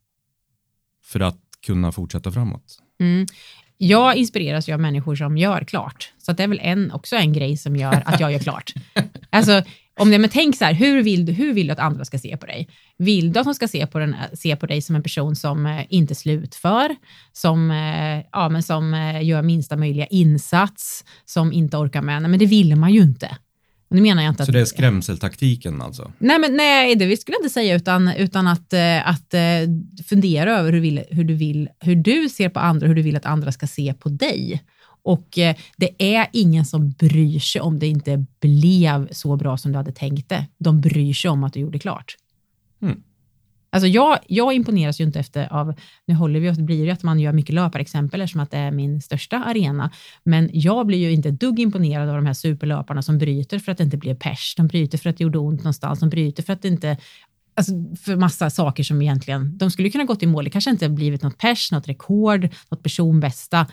för 1.05 1.21
att 1.21 1.41
kunna 1.67 1.93
fortsätta 1.93 2.33
framåt? 2.33 2.79
Mm. 3.01 3.27
Jag 3.77 4.17
inspireras 4.17 4.69
ju 4.69 4.73
av 4.73 4.81
människor 4.81 5.17
som 5.17 5.37
gör 5.37 5.65
klart, 5.65 6.13
så 6.19 6.33
det 6.33 6.43
är 6.43 6.49
väl 6.49 6.61
en, 6.63 6.93
också 6.93 7.17
en 7.17 7.33
grej 7.33 7.57
som 7.57 7.77
gör 7.77 8.03
att 8.07 8.21
jag 8.21 8.33
gör 8.33 8.39
klart. 8.39 8.73
Alltså, 9.31 9.63
om 9.99 10.11
det, 10.11 10.19
men 10.19 10.31
tänk 10.31 10.57
så 10.57 10.65
här, 10.65 10.75
hur 10.75 11.03
vill, 11.03 11.27
du, 11.27 11.33
hur 11.33 11.53
vill 11.53 11.67
du 11.67 11.73
att 11.73 11.79
andra 11.79 12.05
ska 12.05 12.19
se 12.19 12.37
på 12.37 12.47
dig? 12.47 12.69
Vill 12.99 13.33
du 13.33 13.41
att 13.41 13.45
de 13.45 13.55
ska 13.55 13.69
se 13.69 13.87
på, 13.87 13.99
den, 13.99 14.17
se 14.35 14.57
på 14.57 14.67
dig 14.67 14.83
som 14.83 14.97
en 14.97 15.03
person 15.03 15.37
som 15.37 15.67
eh, 15.67 15.87
inte 15.89 16.15
slutför, 16.15 16.97
som, 17.33 17.71
eh, 17.71 18.25
ja, 18.33 18.49
men 18.49 18.63
som 18.63 18.95
eh, 18.95 19.25
gör 19.25 19.43
minsta 19.43 19.77
möjliga 19.77 20.07
insats, 20.07 21.05
som 21.25 21.53
inte 21.53 21.77
orkar 21.77 22.03
med? 22.03 22.23
Nej, 22.23 22.31
men 22.31 22.39
det 22.39 22.47
vill 22.47 22.77
man 22.77 22.93
ju 22.93 23.01
inte. 23.01 23.37
Nu 23.91 24.01
menar 24.01 24.23
jag 24.23 24.33
inte 24.33 24.47
så 24.47 24.53
det 24.53 24.61
är 24.61 24.65
skrämseltaktiken 24.65 25.83
alltså? 25.83 26.13
Nej, 26.19 26.39
men, 26.39 26.57
nej 26.57 26.97
det 26.97 27.17
skulle 27.17 27.35
jag 27.35 27.41
inte 27.41 27.53
säga, 27.53 27.77
utan, 27.77 28.09
utan 28.09 28.47
att, 28.47 28.73
eh, 28.73 29.09
att 29.09 29.35
eh, 29.35 29.41
fundera 30.09 30.59
över 30.59 30.73
hur, 30.73 30.81
vill, 30.81 31.05
hur, 31.11 31.25
du 31.25 31.35
vill, 31.35 31.69
hur 31.81 31.97
du 31.97 32.29
ser 32.29 32.49
på 32.49 32.61
andra, 32.61 32.87
hur 32.87 32.95
du 32.95 33.03
vill 33.03 33.17
att 33.17 33.27
andra 33.27 33.53
ska 33.53 33.67
se 33.67 33.95
på 33.95 34.09
dig. 34.09 34.63
Och 35.03 35.39
eh, 35.39 35.57
det 35.77 36.17
är 36.17 36.27
ingen 36.33 36.65
som 36.65 36.91
bryr 36.91 37.39
sig 37.39 37.61
om 37.61 37.79
det 37.79 37.87
inte 37.87 38.25
blev 38.41 39.09
så 39.13 39.37
bra 39.37 39.57
som 39.57 39.73
du 39.73 39.79
hade 39.79 39.93
tänkt 39.93 40.29
det. 40.29 40.47
De 40.59 40.81
bryr 40.81 41.15
sig 41.15 41.31
om 41.31 41.45
att 41.45 41.53
du 41.53 41.61
gjorde 41.61 41.79
klart. 41.79 42.17
Mm. 42.83 43.03
Alltså 43.71 43.87
jag, 43.87 44.19
jag 44.27 44.53
imponeras 44.53 45.01
ju 45.01 45.05
inte 45.05 45.21
efter 45.21 45.53
av, 45.53 45.75
nu 46.07 46.15
håller 46.15 46.41
vi 46.41 46.51
oss, 46.51 46.57
det 46.57 46.63
blir 46.63 46.85
ju 46.85 46.91
att 46.91 47.03
man 47.03 47.21
gör 47.21 47.33
mycket 47.33 47.55
löparexempel 47.55 48.21
eftersom 48.21 48.41
att 48.41 48.51
det 48.51 48.59
är 48.59 48.71
min 48.71 49.03
största 49.03 49.37
arena, 49.37 49.91
men 50.25 50.51
jag 50.53 50.87
blir 50.87 50.99
ju 50.99 51.13
inte 51.13 51.31
dugg 51.31 51.61
imponerad 51.61 52.09
av 52.09 52.15
de 52.15 52.27
här 52.27 52.33
superlöparna 52.33 53.03
som 53.03 53.19
bryter 53.19 53.59
för 53.59 53.73
att 53.73 53.79
det 53.79 53.85
inte 53.85 53.97
blev 53.97 54.15
pers, 54.15 54.55
de 54.57 54.67
bryter 54.67 54.99
för 54.99 55.11
att 55.11 55.17
det 55.17 55.25
gjorde 55.25 55.39
ont 55.39 55.61
någonstans, 55.61 56.01
de 56.01 56.09
bryter 56.09 56.43
för 56.43 56.53
att 56.53 56.63
det 56.63 56.69
inte 56.69 56.97
Alltså 57.55 57.73
för 58.01 58.17
massa 58.17 58.51
saker 58.51 58.83
som 58.83 59.03
egentligen, 59.03 59.59
de 59.59 59.71
skulle 59.71 59.91
kunna 59.91 60.05
gått 60.05 60.23
i 60.23 60.27
mål, 60.27 60.45
det 60.45 60.51
kanske 60.51 60.71
inte 60.71 60.89
blivit 60.89 61.23
något 61.23 61.39
pers, 61.39 61.73
något 61.73 61.89
rekord, 61.89 62.49
något 62.71 62.83
personbästa, 62.83 63.67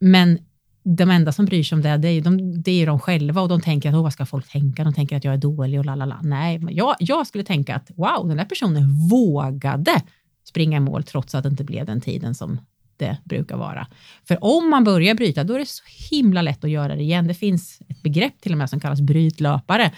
men 0.00 0.38
de 0.88 1.10
enda 1.10 1.32
som 1.32 1.44
bryr 1.44 1.62
sig 1.62 1.76
om 1.76 1.82
det, 1.82 1.96
det 1.96 2.08
är, 2.08 2.20
de, 2.20 2.62
det 2.62 2.82
är 2.82 2.86
de 2.86 2.98
själva 2.98 3.40
och 3.40 3.48
de 3.48 3.60
tänker 3.60 3.88
att 3.88 3.94
vad 3.94 4.12
ska 4.12 4.26
folk 4.26 4.48
tänka? 4.48 4.84
De 4.84 4.94
tänker 4.94 5.16
att 5.16 5.24
jag 5.24 5.34
är 5.34 5.38
dålig 5.38 5.78
och 5.78 5.84
lalala. 5.84 6.20
Nej, 6.22 6.60
jag, 6.70 6.96
jag 6.98 7.26
skulle 7.26 7.44
tänka 7.44 7.76
att 7.76 7.90
wow, 7.96 8.28
den 8.28 8.36
där 8.36 8.44
personen 8.44 9.08
vågade 9.08 10.02
springa 10.48 10.76
i 10.76 10.80
mål 10.80 11.02
trots 11.02 11.34
att 11.34 11.42
det 11.42 11.48
inte 11.48 11.64
blev 11.64 11.86
den 11.86 12.00
tiden 12.00 12.34
som 12.34 12.60
det 12.96 13.16
brukar 13.24 13.56
vara. 13.56 13.86
För 14.28 14.44
om 14.44 14.70
man 14.70 14.84
börjar 14.84 15.14
bryta, 15.14 15.44
då 15.44 15.54
är 15.54 15.58
det 15.58 15.68
så 15.68 15.84
himla 16.10 16.42
lätt 16.42 16.64
att 16.64 16.70
göra 16.70 16.96
det 16.96 17.02
igen. 17.02 17.26
Det 17.26 17.34
finns 17.34 17.80
ett 17.88 18.02
begrepp 18.02 18.40
till 18.40 18.52
och 18.52 18.58
med 18.58 18.70
som 18.70 18.80
kallas 18.80 19.00
brytlöpare. 19.00 19.92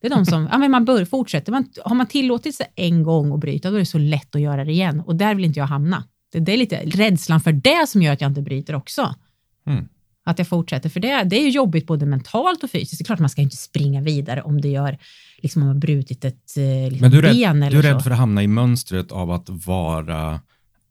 Det 0.00 0.06
är 0.06 0.10
de 0.10 0.26
som, 0.26 0.48
ja 0.52 0.58
men 0.58 0.70
man 0.70 0.84
bör, 0.84 1.04
fortsätter, 1.04 1.52
man, 1.52 1.68
har 1.84 1.94
man 1.94 2.06
tillåtit 2.06 2.54
sig 2.54 2.66
en 2.76 3.02
gång 3.02 3.32
att 3.32 3.40
bryta, 3.40 3.70
då 3.70 3.76
är 3.76 3.80
det 3.80 3.86
så 3.86 3.98
lätt 3.98 4.34
att 4.34 4.40
göra 4.40 4.64
det 4.64 4.72
igen 4.72 5.00
och 5.00 5.16
där 5.16 5.34
vill 5.34 5.44
inte 5.44 5.58
jag 5.60 5.66
hamna. 5.66 6.04
Det, 6.32 6.40
det 6.40 6.52
är 6.52 6.56
lite 6.56 6.76
rädslan 6.76 7.40
för 7.40 7.52
det 7.52 7.88
som 7.88 8.02
gör 8.02 8.12
att 8.12 8.20
jag 8.20 8.30
inte 8.30 8.42
bryter 8.42 8.74
också. 8.74 9.14
Mm. 9.66 9.88
Att 10.24 10.38
jag 10.38 10.48
fortsätter, 10.48 10.88
för 10.88 11.00
det, 11.00 11.24
det 11.24 11.36
är 11.36 11.42
ju 11.42 11.50
jobbigt 11.50 11.86
både 11.86 12.06
mentalt 12.06 12.64
och 12.64 12.70
fysiskt. 12.70 12.98
Det 12.98 13.02
är 13.02 13.06
klart 13.06 13.18
man 13.18 13.30
ska 13.30 13.42
inte 13.42 13.56
springa 13.56 14.00
vidare 14.00 14.42
om 14.42 14.60
det 14.60 14.68
gör, 14.68 14.98
liksom 15.42 15.62
om 15.62 15.68
man 15.68 15.80
brutit 15.80 16.24
ett 16.24 16.56
eh, 16.56 16.90
liksom 16.90 16.98
Men 17.00 17.10
du 17.10 17.18
är, 17.18 17.22
rädd, 17.22 17.36
ben 17.36 17.62
eller 17.62 17.82
du 17.82 17.88
är 17.88 17.92
rädd 17.92 18.00
så. 18.00 18.04
för 18.04 18.10
att 18.10 18.18
hamna 18.18 18.42
i 18.42 18.46
mönstret 18.46 19.12
av 19.12 19.30
att 19.30 19.48
vara, 19.48 20.40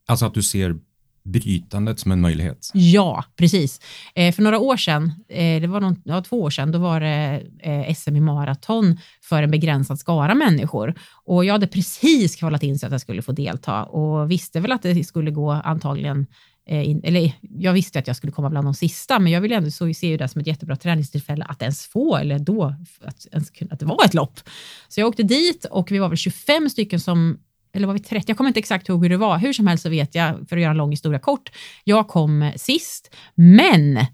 alltså 0.06 0.26
att 0.26 0.34
du 0.34 0.42
ser 0.42 0.76
brytandet 1.24 2.00
som 2.00 2.12
en 2.12 2.20
möjlighet. 2.20 2.70
Ja, 2.74 3.24
precis. 3.36 3.80
Eh, 4.14 4.34
för 4.34 4.42
några 4.42 4.58
år 4.58 4.76
sedan, 4.76 5.12
eh, 5.28 5.60
det 5.60 5.66
var 5.66 5.80
någon, 5.80 6.02
ja, 6.04 6.22
två 6.22 6.42
år 6.42 6.50
sedan, 6.50 6.72
då 6.72 6.78
var 6.78 7.00
det 7.00 7.42
eh, 7.58 7.94
SM 7.94 8.16
i 8.16 8.20
maraton 8.20 8.98
för 9.22 9.42
en 9.42 9.50
begränsad 9.50 9.98
skara 9.98 10.34
människor. 10.34 10.94
Och 11.24 11.44
jag 11.44 11.52
hade 11.52 11.66
precis 11.66 12.36
kvalat 12.36 12.62
in 12.62 12.78
så 12.78 12.86
att 12.86 12.92
jag 12.92 13.00
skulle 13.00 13.22
få 13.22 13.32
delta 13.32 13.84
och 13.84 14.30
visste 14.30 14.60
väl 14.60 14.72
att 14.72 14.82
det 14.82 15.04
skulle 15.04 15.30
gå 15.30 15.50
antagligen 15.50 16.26
Eh, 16.66 16.88
in, 16.88 17.00
eller 17.04 17.32
jag 17.40 17.72
visste 17.72 17.98
att 17.98 18.06
jag 18.06 18.16
skulle 18.16 18.32
komma 18.32 18.50
bland 18.50 18.66
de 18.66 18.74
sista, 18.74 19.18
men 19.18 19.32
jag 19.32 19.40
vill 19.40 19.52
ändå 19.52 19.70
så 19.70 19.94
se 19.94 20.16
det 20.16 20.28
som 20.28 20.40
ett 20.40 20.46
jättebra 20.46 20.76
träningstillfälle 20.76 21.44
att 21.44 21.62
ens 21.62 21.86
få, 21.86 22.16
eller 22.16 22.38
då, 22.38 22.74
att, 23.00 23.26
ens, 23.32 23.52
att 23.70 23.80
det 23.80 23.86
var 23.86 24.04
ett 24.04 24.14
lopp. 24.14 24.40
Så 24.88 25.00
jag 25.00 25.08
åkte 25.08 25.22
dit 25.22 25.64
och 25.64 25.92
vi 25.92 25.98
var 25.98 26.08
väl 26.08 26.18
25 26.18 26.70
stycken 26.70 27.00
som 27.00 27.38
eller 27.74 27.86
var 27.86 27.94
vi 27.94 28.00
30? 28.00 28.24
Jag 28.30 28.36
kommer 28.36 28.48
inte 28.48 28.60
exakt 28.60 28.88
ihåg 28.88 29.02
hur 29.02 29.10
det 29.10 29.16
var. 29.16 29.38
Hur 29.38 29.52
som 29.52 29.66
helst 29.66 29.82
så 29.82 29.88
vet 29.88 30.14
jag, 30.14 30.48
för 30.48 30.56
att 30.56 30.62
göra 30.62 30.70
en 30.70 30.76
lång 30.76 30.90
historia 30.90 31.18
kort, 31.18 31.50
jag 31.84 32.08
kom 32.08 32.52
sist, 32.56 33.14
men 33.34 34.06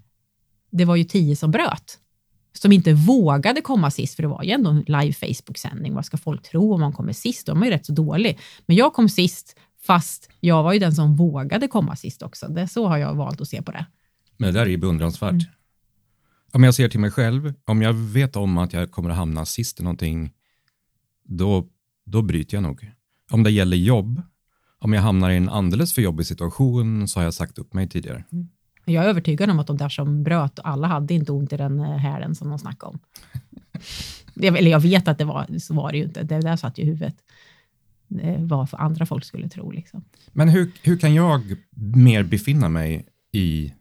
det 0.71 0.85
var 0.85 0.95
ju 0.95 1.03
tio 1.03 1.35
som 1.35 1.51
bröt. 1.51 1.97
Som 2.53 2.71
inte 2.71 2.93
vågade 2.93 3.61
komma 3.61 3.91
sist, 3.91 4.15
för 4.15 4.23
det 4.23 4.29
var 4.29 4.43
ju 4.43 4.51
ändå 4.51 4.69
en 4.69 4.83
live 4.87 5.13
Facebook-sändning. 5.13 5.93
Vad 5.93 6.05
ska 6.05 6.17
folk 6.17 6.43
tro 6.43 6.73
om 6.73 6.79
man 6.79 6.93
kommer 6.93 7.13
sist? 7.13 7.45
Då 7.45 7.51
är 7.51 7.55
man 7.55 7.67
ju 7.67 7.73
rätt 7.73 7.85
så 7.85 7.93
dålig. 7.93 8.39
Men 8.65 8.75
jag 8.75 8.93
kom 8.93 9.09
sist, 9.09 9.55
fast 9.83 10.29
jag 10.39 10.63
var 10.63 10.73
ju 10.73 10.79
den 10.79 10.95
som 10.95 11.15
vågade 11.15 11.67
komma 11.67 11.95
sist 11.95 12.21
också. 12.21 12.47
Det, 12.47 12.67
så 12.67 12.87
har 12.87 12.97
jag 12.97 13.15
valt 13.15 13.41
att 13.41 13.47
se 13.47 13.61
på 13.61 13.71
det. 13.71 13.85
Men 14.37 14.53
det 14.53 14.59
där 14.59 14.65
är 14.65 14.69
ju 14.69 14.77
beundransvärt. 14.77 15.31
Mm. 15.31 15.45
Om 16.53 16.63
jag 16.63 16.75
ser 16.75 16.89
till 16.89 16.99
mig 16.99 17.11
själv, 17.11 17.53
om 17.65 17.81
jag 17.81 17.93
vet 17.93 18.35
om 18.35 18.57
att 18.57 18.73
jag 18.73 18.91
kommer 18.91 19.09
att 19.09 19.15
hamna 19.15 19.45
sist 19.45 19.79
i 19.79 19.83
någonting, 19.83 20.31
då, 21.23 21.67
då 22.05 22.21
bryter 22.21 22.57
jag 22.57 22.63
nog. 22.63 22.91
Om 23.31 23.43
det 23.43 23.51
gäller 23.51 23.77
jobb, 23.77 24.21
om 24.79 24.93
jag 24.93 25.01
hamnar 25.01 25.29
i 25.29 25.37
en 25.37 25.49
alldeles 25.49 25.93
för 25.93 26.01
jobbig 26.01 26.25
situation 26.25 27.07
så 27.07 27.19
har 27.19 27.23
jag 27.23 27.33
sagt 27.33 27.57
upp 27.57 27.73
mig 27.73 27.89
tidigare. 27.89 28.23
Men 28.29 28.49
Jag 28.93 29.05
är 29.05 29.09
övertygad 29.09 29.49
om 29.49 29.59
att 29.59 29.67
de 29.67 29.77
där 29.77 29.89
som 29.89 30.23
bröt, 30.23 30.59
alla 30.63 30.87
hade 30.87 31.13
inte 31.13 31.31
ont 31.31 31.53
i 31.53 31.57
den 31.57 31.79
eh, 31.79 31.97
hälen 31.97 32.35
som 32.35 32.49
de 32.49 32.59
snackade 32.59 32.89
om. 32.89 32.99
Jag- 34.33 34.57
Eller 34.57 34.71
jag 34.71 34.79
vet 34.79 35.07
att 35.07 35.17
det 35.17 35.25
var, 35.25 35.59
så 35.59 35.73
var 35.73 35.91
det 35.91 35.97
ju 35.97 36.03
inte. 36.03 36.23
Det 36.23 36.39
där 36.41 36.55
satt 36.55 36.77
ju 36.77 36.83
i 36.83 36.85
huvudet. 36.85 37.15
Det 38.11 38.37
var 38.39 38.65
för 38.65 38.77
andra 38.77 39.05
folk 39.05 39.25
skulle 39.25 39.49
tro. 39.49 39.71
Liksom. 39.71 40.03
Men 40.31 40.49
hur, 40.49 40.71
hur 40.81 40.97
kan 40.97 41.13
jag 41.13 41.41
mer 41.95 42.23
befinna 42.23 42.69
mig 42.69 43.05
i, 43.31 43.73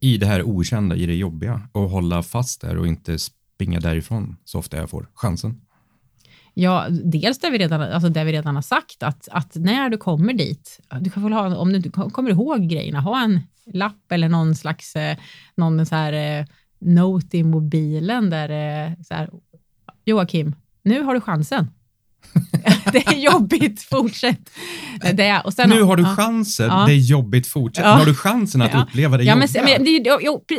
i 0.00 0.16
det 0.16 0.26
här 0.26 0.42
okända, 0.42 0.96
i 0.96 1.06
det 1.06 1.14
jobbiga 1.14 1.68
och 1.72 1.90
hålla 1.90 2.22
fast 2.22 2.60
där 2.60 2.76
och 2.76 2.86
inte 2.86 3.18
springa 3.18 3.80
därifrån 3.80 4.36
så 4.44 4.58
ofta 4.58 4.76
jag 4.76 4.90
får 4.90 5.08
chansen? 5.14 5.60
Ja, 6.54 6.86
dels 7.04 7.38
det 7.38 7.50
vi 7.50 7.58
redan, 7.58 7.80
alltså 7.80 8.08
det 8.08 8.24
vi 8.24 8.32
redan 8.32 8.54
har 8.54 8.62
sagt, 8.62 9.02
att, 9.02 9.28
att 9.30 9.54
när 9.54 9.90
du 9.90 9.96
kommer 9.96 10.32
dit, 10.32 10.80
du 11.00 11.10
kan 11.10 11.22
väl 11.22 11.32
ha, 11.32 11.56
om 11.56 11.68
du 11.68 11.76
inte 11.76 11.90
kommer 11.90 12.30
ihåg 12.30 12.68
grejerna, 12.68 13.00
ha 13.00 13.24
en 13.24 13.40
lapp 13.66 14.12
eller 14.12 14.28
någon 14.28 14.54
slags 14.54 14.96
eh, 14.96 15.16
någon 15.54 15.86
så 15.86 15.94
här, 15.94 16.40
eh, 16.40 16.46
note 16.78 17.38
i 17.38 17.42
mobilen 17.42 18.30
där 18.30 18.48
eh, 18.48 18.92
så 19.04 19.14
här, 19.14 19.30
Joakim, 20.04 20.54
nu 20.82 21.02
har 21.02 21.14
du 21.14 21.20
chansen. 21.20 21.70
det 22.92 23.06
är 23.06 23.18
jobbigt, 23.18 23.82
fortsätt. 23.82 24.50
Det 25.14 25.24
är, 25.26 25.46
och 25.46 25.52
sen, 25.52 25.70
nu 25.70 25.82
har 25.82 25.96
du 25.96 26.02
ja. 26.02 26.16
chansen, 26.16 26.66
Ja. 26.66 26.86
det 26.86 26.92
är 26.92 26.96
jobbigt, 26.96 27.46
fortsätt. 27.46 27.84
Ja. 27.84 27.92
Nu 27.94 27.98
har 27.98 28.06
du 28.06 28.14
chansen 28.14 28.62
att 28.62 28.72
Ja. 28.72 28.82
uppleva 28.82 29.16
det 29.16 29.24
Ja, 29.24 29.36
men, 29.36 29.48
men, 29.54 29.84
det, 29.84 30.10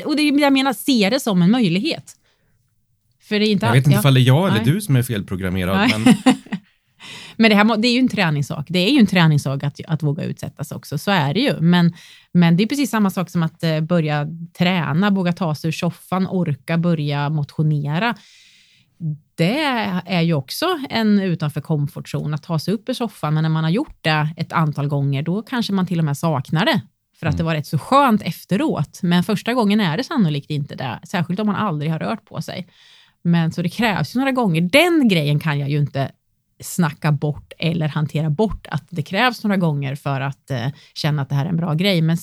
och 0.06 0.16
det 0.16 0.22
är 0.22 0.42
jag 0.42 0.54
menar, 0.54 0.74
se 0.74 1.10
det 1.10 1.20
som 1.20 1.42
en 1.42 1.52
möjlighet. 1.52 2.16
För 3.24 3.40
det 3.40 3.48
är 3.48 3.52
inte 3.52 3.66
jag 3.66 3.74
vet 3.74 3.88
inte 3.88 4.02
ja. 4.04 4.12
det 4.12 4.20
är 4.20 4.22
jag 4.22 4.48
eller 4.48 4.64
Nej. 4.64 4.74
du 4.74 4.82
som 4.82 4.96
är 4.96 5.04
felprogrammerad, 5.04 5.78
Nej. 5.78 6.00
men 6.00 6.36
Men 7.38 7.50
det, 7.50 7.56
här, 7.56 7.78
det 7.78 7.88
är 7.88 7.94
ju 7.94 8.00
en 8.00 8.08
träningssak. 8.08 8.66
Det 8.70 8.80
är 8.80 8.92
ju 8.92 9.00
en 9.00 9.08
träningssak 9.08 9.64
att, 9.64 9.80
att 9.88 10.04
våga 10.04 10.24
utsättas 10.24 10.72
också. 10.72 10.98
Så 10.98 11.12
är 11.12 11.34
det 11.34 11.40
ju. 11.40 11.62
Men, 11.62 11.94
men 12.32 12.58
det 12.58 12.64
är 12.64 12.68
precis 12.68 12.90
samma 12.90 13.10
sak 13.10 13.30
som 13.30 13.44
att 13.44 13.64
eh, 13.64 13.82
börja 13.82 14.28
träna, 14.58 15.10
våga 15.10 15.34
ta 15.34 15.56
sig 15.56 15.68
ur 15.68 15.72
soffan, 15.72 16.28
orka 16.28 16.78
börja 16.78 17.30
motionera. 17.30 18.16
Det 19.36 19.60
är 20.06 20.22
ju 20.22 20.34
också 20.34 20.66
en 20.90 21.20
utanför 21.20 21.62
komfortzon, 21.62 22.34
att 22.34 22.44
ta 22.44 22.60
sig 22.60 22.74
upp 22.74 22.90
ur 22.90 22.94
soffan. 22.94 23.34
Men 23.34 23.44
när 23.44 23.50
man 23.50 23.64
har 23.64 23.72
gjort 23.72 23.98
det 24.02 24.30
ett 24.38 24.54
antal 24.54 24.88
gånger, 24.88 25.22
då 25.22 25.42
kanske 25.42 25.74
man 25.74 25.88
till 25.88 26.00
och 26.00 26.06
med 26.06 26.18
saknar 26.18 26.66
det. 26.66 26.82
För 27.20 27.28
att 27.28 27.38
det 27.38 27.44
var 27.44 27.56
rätt 27.56 27.68
så 27.68 27.78
skönt 27.78 28.22
efteråt. 28.22 29.00
Men 29.04 29.24
första 29.24 29.54
gången 29.54 29.80
är 29.80 29.98
det 29.98 30.04
sannolikt 30.04 30.50
inte 30.50 30.76
det. 30.76 31.00
Särskilt 31.04 31.40
om 31.40 31.48
man 31.48 31.56
aldrig 31.56 31.92
har 31.92 32.00
rört 32.00 32.26
på 32.26 32.42
sig. 32.42 32.68
Men 33.22 33.52
så 33.52 33.62
det 33.62 33.70
krävs 33.70 34.16
ju 34.16 34.20
några 34.20 34.32
gånger. 34.32 34.62
Den 34.62 35.08
grejen 35.08 35.40
kan 35.40 35.60
jag 35.60 35.70
ju 35.70 35.78
inte 35.78 36.12
snacka 36.60 37.12
bort 37.12 37.54
eller 37.58 37.88
hantera 37.88 38.30
bort 38.30 38.68
att 38.68 38.88
det 38.90 39.02
krävs 39.02 39.44
några 39.44 39.58
gånger 39.58 39.96
för 39.96 40.22
att 40.22 40.52
eh, 40.52 40.68
känna 40.94 41.22
att 41.22 41.30
det 41.30 41.36
här 41.36 41.46
är 41.46 41.50
en 41.50 41.58
bra 41.58 41.74
grej. 41.74 42.02
Men 42.02 42.18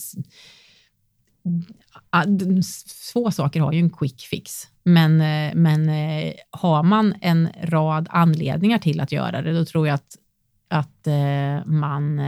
få 3.12 3.30
saker 3.30 3.60
har 3.60 3.72
ju 3.72 3.78
en 3.78 3.90
quick 3.90 4.20
fix. 4.20 4.68
Men, 4.84 5.20
eh, 5.20 5.54
men 5.54 5.88
eh, 5.88 6.32
har 6.50 6.82
man 6.82 7.14
en 7.20 7.48
rad 7.62 8.08
anledningar 8.10 8.78
till 8.78 9.00
att 9.00 9.12
göra 9.12 9.42
det, 9.42 9.52
då 9.52 9.64
tror 9.64 9.86
jag 9.86 9.94
att, 9.94 10.16
att 10.68 11.06
eh, 11.06 11.66
man 11.66 12.20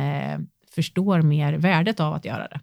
förstår 0.75 1.23
mer 1.23 1.53
värdet 1.53 2.01
av 2.01 2.15
att 2.15 2.25
göra 2.25 2.49
det. 2.49 2.61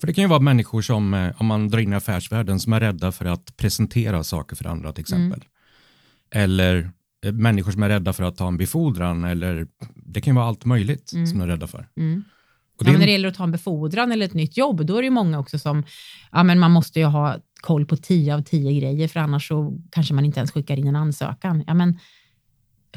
För 0.00 0.06
det 0.06 0.14
kan 0.14 0.22
ju 0.22 0.28
vara 0.28 0.40
människor 0.40 0.82
som, 0.82 1.32
om 1.38 1.46
man 1.46 1.68
drar 1.68 1.78
in 1.78 1.92
i 1.92 1.96
affärsvärlden, 1.96 2.60
som 2.60 2.72
är 2.72 2.80
rädda 2.80 3.12
för 3.12 3.24
att 3.24 3.56
presentera 3.56 4.24
saker 4.24 4.56
för 4.56 4.64
andra 4.64 4.92
till 4.92 5.00
exempel. 5.00 5.44
Eller 6.30 6.90
eh, 7.24 7.32
människor 7.32 7.72
som 7.72 7.82
är 7.82 7.88
rädda 7.88 8.12
för 8.12 8.24
att 8.24 8.36
ta 8.36 8.48
en 8.48 8.56
befordran 8.56 9.24
eller 9.24 9.66
det 9.94 10.20
kan 10.20 10.34
ju 10.34 10.36
vara 10.36 10.48
allt 10.48 10.64
möjligt 10.64 11.12
Mm. 11.12 11.26
som 11.26 11.38
de 11.38 11.44
är 11.44 11.48
rädda 11.48 11.66
för. 11.66 11.88
Mm. 11.96 12.24
Och 12.78 12.82
Ja, 12.82 12.84
det 12.84 12.92
men 12.92 12.94
är 12.94 12.98
när 12.98 13.06
det 13.06 13.12
gäller 13.12 13.28
att 13.28 13.34
ta 13.34 13.44
en 13.44 13.50
befordran 13.50 14.12
eller 14.12 14.26
ett 14.26 14.34
nytt 14.34 14.56
jobb, 14.56 14.86
då 14.86 14.96
är 14.96 15.02
det 15.02 15.06
ju 15.06 15.10
många 15.10 15.38
också 15.38 15.58
som, 15.58 15.84
ja 16.32 16.42
men 16.42 16.58
man 16.58 16.70
måste 16.70 17.00
ju 17.00 17.06
ha 17.06 17.36
koll 17.60 17.86
på 17.86 17.96
10 17.96 18.34
av 18.34 18.42
10 18.42 18.80
grejer, 18.80 19.08
för 19.08 19.20
annars 19.20 19.48
så 19.48 19.78
kanske 19.90 20.14
man 20.14 20.24
inte 20.24 20.40
ens 20.40 20.52
skickar 20.52 20.76
in 20.76 20.88
en 20.88 20.96
ansökan. 20.96 21.64
Ja, 21.66 21.74
men 21.74 21.98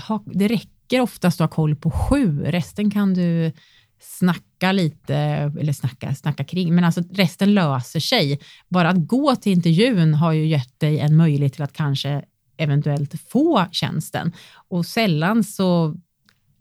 ha, 0.08 0.24
det 0.26 0.48
räcker 0.48 1.02
oftast 1.02 1.42
att 1.42 1.50
ha 1.50 1.56
koll 1.56 1.76
på 1.76 1.92
sju, 1.92 2.44
resten 2.44 2.92
kan 2.92 3.14
du 3.14 3.52
snacka 4.00 4.72
lite, 4.72 5.16
eller 5.60 5.74
snacka, 5.74 6.16
snacka 6.16 6.44
kring, 6.44 6.76
men 6.76 6.84
alltså 6.84 7.02
resten 7.12 7.54
löser 7.54 8.00
sig. 8.00 8.40
Bara 8.70 8.90
att 8.90 9.08
gå 9.08 9.36
till 9.36 9.52
intervjun 9.52 10.14
har 10.14 10.32
ju 10.32 10.48
gett 10.48 10.80
dig 10.80 11.00
en 11.00 11.18
möjlighet 11.18 11.54
till 11.54 11.64
att 11.64 11.74
kanske 11.74 12.24
eventuellt 12.58 13.22
få 13.30 13.66
tjänsten. 13.72 14.32
Och 14.70 14.86
sällan 14.86 15.44
så 15.44 15.96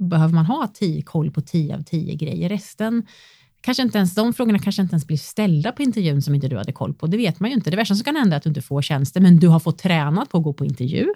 behöver 0.00 0.34
man 0.34 0.46
ha 0.46 0.68
tio, 0.74 1.02
koll 1.02 1.30
på 1.30 1.40
10 1.40 1.76
av 1.76 1.82
10 1.82 2.14
grejer. 2.14 2.48
Resten, 2.48 3.06
kanske 3.60 3.82
inte 3.82 3.98
ens, 3.98 4.14
de 4.14 4.32
frågorna 4.32 4.58
kanske 4.58 4.82
inte 4.82 4.92
ens 4.92 5.06
blir 5.06 5.16
ställda 5.16 5.72
på 5.72 5.82
intervjun 5.82 6.22
som 6.22 6.34
inte 6.34 6.48
du 6.48 6.56
hade 6.56 6.72
koll 6.72 6.94
på. 6.94 7.06
Det 7.06 7.16
vet 7.16 7.40
man 7.40 7.50
ju 7.50 7.56
inte. 7.56 7.70
Det 7.70 7.76
värsta 7.76 7.94
som 7.94 8.04
kan 8.04 8.16
hända 8.16 8.34
är 8.34 8.36
att 8.36 8.42
du 8.42 8.48
inte 8.48 8.62
får 8.62 8.82
tjänsten, 8.82 9.22
men 9.22 9.38
du 9.38 9.48
har 9.48 9.60
fått 9.60 9.78
tränat 9.78 10.30
på 10.30 10.38
att 10.38 10.44
gå 10.44 10.52
på 10.52 10.64
intervju. 10.64 11.06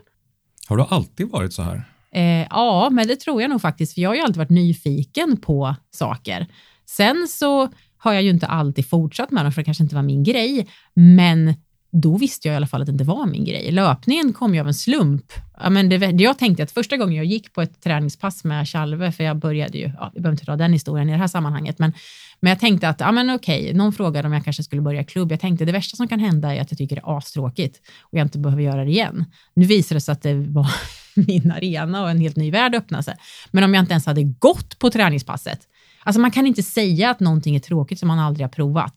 Har 0.69 0.77
du 0.77 0.83
alltid 0.89 1.31
varit 1.31 1.53
så 1.53 1.63
här? 1.63 1.85
Eh, 2.13 2.47
ja, 2.51 2.89
men 2.93 3.09
det 3.09 3.17
tror 3.17 3.43
jag 3.43 3.51
nog 3.51 3.61
faktiskt, 3.61 3.95
för 3.95 4.01
jag 4.01 4.11
har 4.11 4.15
ju 4.15 4.21
alltid 4.21 4.37
varit 4.37 4.51
nyfiken 4.51 5.37
på 5.37 5.77
saker. 5.91 6.47
Sen 6.87 7.27
så 7.29 7.69
har 7.97 8.13
jag 8.13 8.23
ju 8.23 8.31
inte 8.31 8.47
alltid 8.47 8.89
fortsatt 8.89 9.31
med 9.31 9.45
dem, 9.45 9.53
för 9.53 9.61
det 9.61 9.65
kanske 9.65 9.83
inte 9.83 9.95
var 9.95 10.03
min 10.03 10.25
grej, 10.25 10.69
men 10.95 11.55
då 11.97 12.17
visste 12.17 12.49
jag 12.49 12.53
i 12.53 12.57
alla 12.57 12.67
fall 12.67 12.83
att 12.83 12.87
det 12.87 12.93
inte 12.93 13.05
var 13.05 13.27
min 13.27 13.45
grej. 13.45 13.71
Löpningen 13.71 14.33
kom 14.33 14.55
ju 14.55 14.61
av 14.61 14.67
en 14.67 14.75
slump. 14.75 15.33
Ja, 15.61 15.71
men 15.71 15.89
det, 15.89 15.97
jag 15.97 16.39
tänkte 16.39 16.63
att 16.63 16.71
första 16.71 16.97
gången 16.97 17.15
jag 17.15 17.25
gick 17.25 17.53
på 17.53 17.63
ett 17.63 17.83
träningspass 17.83 18.45
med 18.45 18.69
Chalve, 18.69 19.13
för 19.13 19.25
jag 19.25 19.37
började 19.37 19.79
ju, 19.79 19.93
ja, 19.99 20.11
vi 20.15 20.21
behöver 20.21 20.35
inte 20.35 20.45
dra 20.45 20.57
den 20.57 20.73
historien 20.73 21.09
i 21.09 21.13
det 21.13 21.19
här 21.19 21.27
sammanhanget, 21.27 21.79
men, 21.79 21.93
men 22.41 22.51
jag 22.51 22.61
tänkte 22.61 22.89
att, 22.89 23.01
ja 23.01 23.13
men 23.13 23.31
okej, 23.31 23.75
någon 23.75 23.93
frågade 23.93 24.29
om 24.29 24.35
jag 24.35 24.45
kanske 24.45 24.63
skulle 24.63 24.83
börja 24.83 25.05
klubb. 25.05 25.33
Jag 25.33 25.41
tänkte 25.41 25.65
det 25.65 25.73
värsta 25.73 25.97
som 25.97 26.09
kan 26.09 26.21
hända 26.21 26.55
är 26.55 26.61
att 26.61 26.71
jag 26.71 26.79
tycker 26.79 26.97
det 26.97 27.03
är 27.07 27.19
astråkigt 27.19 27.81
och 28.03 28.19
jag 28.19 28.25
inte 28.25 28.39
behöver 28.39 28.63
göra 28.63 28.85
det 28.85 28.91
igen. 28.91 29.25
Nu 29.55 29.67
visade 29.67 29.97
det 29.97 30.01
sig 30.01 30.13
att 30.13 30.23
det 30.23 30.35
var 30.35 30.71
min 31.15 31.51
arena 31.51 32.03
och 32.03 32.11
en 32.11 32.21
helt 32.21 32.37
ny 32.37 32.51
värld 32.51 32.75
öppnade 32.75 33.03
sig. 33.03 33.15
Men 33.51 33.65
om 33.65 33.75
jag 33.75 33.83
inte 33.83 33.93
ens 33.93 34.07
hade 34.07 34.23
gått 34.23 34.79
på 34.79 34.91
träningspasset, 34.91 35.61
alltså 36.05 36.21
man 36.21 36.31
kan 36.31 36.47
inte 36.47 36.63
säga 36.63 37.11
att 37.11 37.21
någonting 37.21 37.57
är 37.57 37.61
tråkigt 37.61 37.99
som 37.99 38.09
man 38.09 38.19
aldrig 38.19 38.45
har 38.45 38.51
provat. 38.51 38.95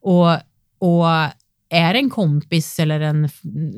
Och, 0.00 0.32
och 0.78 1.06
är 1.68 1.92
det 1.92 1.98
en 1.98 2.10
kompis 2.10 2.78
eller 2.78 3.00
en, 3.00 3.28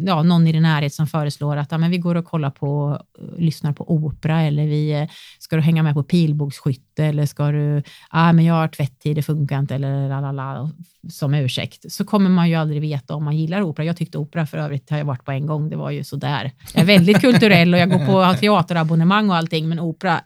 ja, 0.07 0.23
någon 0.23 0.47
i 0.47 0.53
din 0.53 0.63
närhet 0.63 0.95
som 0.95 1.07
föreslår 1.07 1.57
att 1.57 1.73
ja, 1.73 1.79
men 1.79 1.91
vi 1.91 1.99
går 1.99 2.15
och 2.15 2.25
kollar 2.25 2.51
på, 2.51 3.03
lyssnar 3.37 3.73
på 3.73 3.91
opera 3.91 4.43
eller 4.43 4.67
vi 4.67 4.93
eh, 4.93 5.09
ska 5.39 5.57
du 5.57 5.63
hänga 5.63 5.83
med 5.83 5.95
på 5.95 6.03
pilbågsskytte 6.03 7.05
eller 7.05 7.27
ska 7.27 7.51
du, 7.53 7.83
ja 8.13 8.33
men 8.33 8.45
jag 8.45 8.55
har 8.55 8.69
tvätttid, 8.69 9.17
det 9.17 9.23
funkar 9.23 9.59
inte 9.59 9.75
eller 9.75 10.09
lalala, 10.09 10.71
som 11.11 11.35
ursäkt, 11.35 11.93
så 11.93 12.05
kommer 12.05 12.31
man 12.31 12.49
ju 12.49 12.55
aldrig 12.55 12.81
veta 12.81 13.15
om 13.15 13.25
man 13.25 13.37
gillar 13.37 13.63
opera. 13.63 13.87
Jag 13.87 13.97
tyckte 13.97 14.19
opera 14.19 14.47
för 14.47 14.59
övrigt 14.59 14.91
har 14.91 14.99
jag 14.99 15.05
varit 15.05 15.25
på 15.25 15.33
en 15.33 15.47
gång, 15.47 15.71
det 15.71 15.77
var 15.77 15.91
ju 15.91 16.05
sådär. 16.05 16.53
Jag 16.75 16.83
är 16.83 16.87
väldigt 16.87 17.21
kulturell 17.21 17.75
och 17.75 17.81
jag 17.81 17.91
går 17.91 18.07
på 18.07 18.35
teaterabonnemang 18.41 19.31
och 19.31 19.37
allting, 19.37 19.69
men 19.69 19.81
opera, 19.81 20.21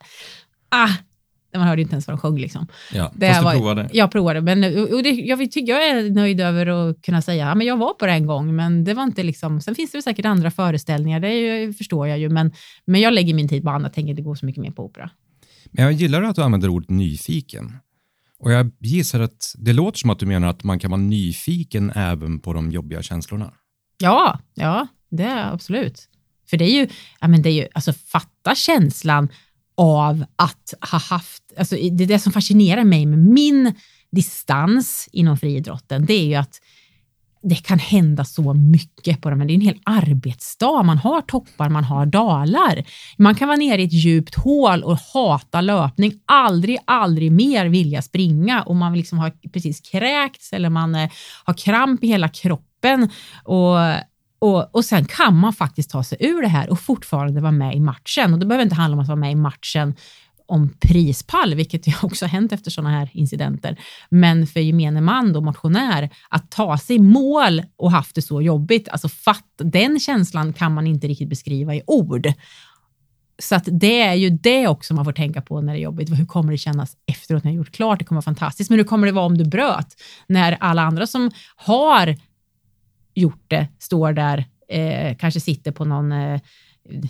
ah, 0.69 0.91
Man 1.55 1.67
hörde 1.69 1.83
inte 1.83 1.95
ens 1.95 2.07
vad 2.07 2.17
de 2.17 2.21
sjöng. 2.21 2.39
Liksom. 2.39 2.67
Ja, 2.93 3.13
Det 3.15 3.29
fast 3.29 3.41
du 3.41 3.45
var- 3.45 3.53
provade. 3.53 3.89
Jag 3.93 4.11
provade, 4.11 4.41
men 4.41 4.65
och 4.95 5.03
det, 5.03 5.11
jag, 5.11 5.39
tycker 5.39 5.73
jag 5.73 5.89
är 5.89 6.11
nöjd 6.11 6.41
över 6.41 6.67
att 6.67 7.03
kunna 7.03 7.23
säga 7.23 7.51
att 7.51 7.65
jag 7.65 7.77
var 7.77 7.95
på 7.95 8.07
det 8.07 8.13
en 8.13 8.27
gång, 8.27 8.57
men 8.57 8.85
det 8.85 8.95
var 8.95 9.03
inte 9.03 9.23
liksom... 9.23 9.61
Sen 9.61 9.75
finns 9.75 9.91
det 9.91 9.99
väl 9.99 10.03
säkert 10.03 10.25
andra 10.27 10.51
föreställningar, 10.51 11.21
det 11.21 11.35
ju, 11.35 11.73
förstår 11.73 12.09
jag 12.09 12.19
ju, 12.19 12.29
men, 12.29 12.53
men 12.85 13.01
jag 13.01 13.13
lägger 13.13 13.35
min 13.35 13.49
tid 13.49 13.63
på 13.65 13.71
annat, 13.71 13.93
tänker 13.95 14.11
inte 14.11 14.23
gå 14.23 14.35
så 14.37 14.47
mycket 14.47 14.63
mer 14.63 14.71
på 14.71 14.85
opera. 14.85 15.11
Men 15.71 15.85
jag 15.85 15.93
gillar 15.93 16.23
att 16.23 16.37
du 16.37 16.43
använder 16.43 16.69
ordet 16.69 16.91
nyfiken. 16.91 17.73
Och 18.39 18.53
jag 18.53 18.71
gissar 18.81 19.21
att 19.21 19.55
det 19.59 19.73
låter 19.73 19.99
som 19.99 20.11
att 20.11 20.19
du 20.19 20.27
menar 20.27 20.49
att 20.49 20.65
man 20.65 20.79
kan 20.79 20.91
vara 20.91 21.01
nyfiken 21.01 21.93
även 21.95 22.39
på 22.39 22.53
de 22.53 22.71
jobbiga 22.71 23.03
känslorna. 23.03 23.53
Ja, 23.99 24.39
ja, 24.55 24.87
det 25.11 25.23
är 25.23 25.53
absolut. 25.53 26.09
För 26.51 26.57
det 26.57 26.65
är 26.65 26.81
ju, 26.81 26.89
ja, 27.21 27.29
men 27.29 27.43
det 27.43 27.49
är 27.51 27.53
ju, 27.63 27.67
alltså 27.75 27.93
fatta 27.93 28.55
känslan 28.55 29.29
av 29.75 30.25
att 30.37 30.75
ha 30.91 30.99
haft, 30.99 31.43
alltså 31.59 31.75
det 31.75 32.05
är 32.05 32.09
det 32.09 32.19
som 32.19 32.33
fascinerar 32.33 32.85
mig 32.85 33.07
med 33.07 33.19
min 33.19 33.75
distans 34.11 35.09
inom 35.13 35.39
friidrotten, 35.39 36.07
det 36.07 36.15
är 36.15 36.25
ju 36.25 36.35
att 36.35 36.61
det 37.43 37.55
kan 37.55 37.79
hända 37.79 38.25
så 38.25 38.55
mycket 38.55 39.21
på 39.21 39.31
dem. 39.31 39.39
Det 39.39 39.53
är 39.53 39.55
en 39.55 39.61
hel 39.61 39.81
arbetsdag. 39.85 40.83
Man 40.83 40.99
har 40.99 41.21
toppar, 41.21 41.69
man 41.69 41.85
har 41.85 42.07
dalar. 42.07 42.85
Man 43.17 43.35
kan 43.35 43.49
vara 43.49 43.57
nere 43.57 43.83
i 43.83 43.85
ett 43.85 43.93
djupt 43.93 44.35
hål 44.35 44.83
och 44.83 44.99
hata 45.15 45.61
löpning, 45.61 46.13
aldrig, 46.27 46.79
aldrig 46.85 47.33
mer 47.33 47.67
vilja 47.67 48.03
springa 48.03 48.63
och 48.63 48.77
man 48.77 48.97
liksom 48.97 49.19
har 49.19 49.33
precis 49.53 49.81
kräkts 49.81 50.53
eller 50.53 50.71
man 50.71 50.95
eh, 50.95 51.11
har 51.45 51.55
kramp 51.55 52.05
i 52.05 52.07
hela 52.07 52.29
kroppen 52.29 53.11
och 53.45 53.79
och, 54.43 54.75
och 54.75 54.85
sen 54.85 55.05
kan 55.05 55.39
man 55.39 55.53
faktiskt 55.53 55.91
ta 55.91 56.05
sig 56.05 56.19
ur 56.21 56.43
det 56.43 56.49
här 56.49 56.71
och 56.71 56.81
fortfarande 56.81 57.41
vara 57.41 57.53
med 57.53 57.77
i 57.77 57.81
matchen. 57.81 58.33
Och 58.33 58.39
det 58.39 58.47
behöver 58.47 58.63
inte 58.63 58.75
handla 58.75 58.97
om 58.97 59.01
att 59.01 59.09
vara 59.09 59.17
med 59.17 59.33
i 59.33 59.35
matchen 59.35 59.95
om 60.47 60.71
prispall, 60.81 61.55
vilket 61.55 61.87
ju 61.87 61.93
också 62.03 62.25
har 62.25 62.31
hänt 62.31 62.53
efter 62.53 62.71
sådana 62.71 62.91
här 62.99 63.11
incidenter. 63.13 63.81
Men 64.09 64.47
för 64.47 64.61
gemene 64.61 65.01
man, 65.01 65.33
då, 65.33 65.41
motionär, 65.41 66.11
att 66.29 66.51
ta 66.51 66.79
sig 66.79 66.97
i 66.97 66.99
mål 66.99 67.63
och 67.77 67.91
haft 67.91 68.15
det 68.15 68.23
så 68.23 68.43
jobbigt, 68.43 68.89
alltså 68.89 69.09
fatt, 69.09 69.53
den 69.57 70.01
känslan 70.01 70.53
kan 70.53 70.75
man 70.75 70.87
inte 70.87 71.07
riktigt 71.07 71.29
beskriva 71.29 71.75
i 71.75 71.83
ord. 71.87 72.33
Så 73.39 73.55
att 73.55 73.69
det 73.71 74.03
är 74.03 74.15
ju 74.15 74.31
det 74.31 74.69
också 74.69 74.95
man 74.95 75.05
får 75.05 75.13
tänka 75.13 75.43
på 75.43 75.61
när 75.61 75.73
det 75.73 75.79
är 75.79 75.83
jobbigt. 75.83 76.11
Hur 76.11 76.27
kommer 76.27 76.53
det 76.53 76.59
kännas 76.59 76.97
efteråt 77.07 77.45
när 77.45 77.51
jag 77.51 77.57
gjort 77.57 77.73
klart? 77.73 77.99
Det 77.99 78.05
kommer 78.05 78.17
vara 78.17 78.35
fantastiskt. 78.35 78.71
Men 78.71 78.79
hur 78.79 78.85
kommer 78.85 79.07
det 79.07 79.13
vara 79.13 79.27
om 79.27 79.39
du 79.39 79.45
bröt? 79.45 79.97
När 80.27 80.57
alla 80.61 80.83
andra 80.83 81.07
som 81.07 81.31
har 81.57 82.17
gjort 83.15 83.45
det 83.49 83.69
står 83.79 84.13
där, 84.13 84.45
eh, 84.69 85.17
kanske 85.17 85.41
sitter 85.41 85.73
på 85.73 85.85
någon 85.85 86.13
eh, 86.13 86.41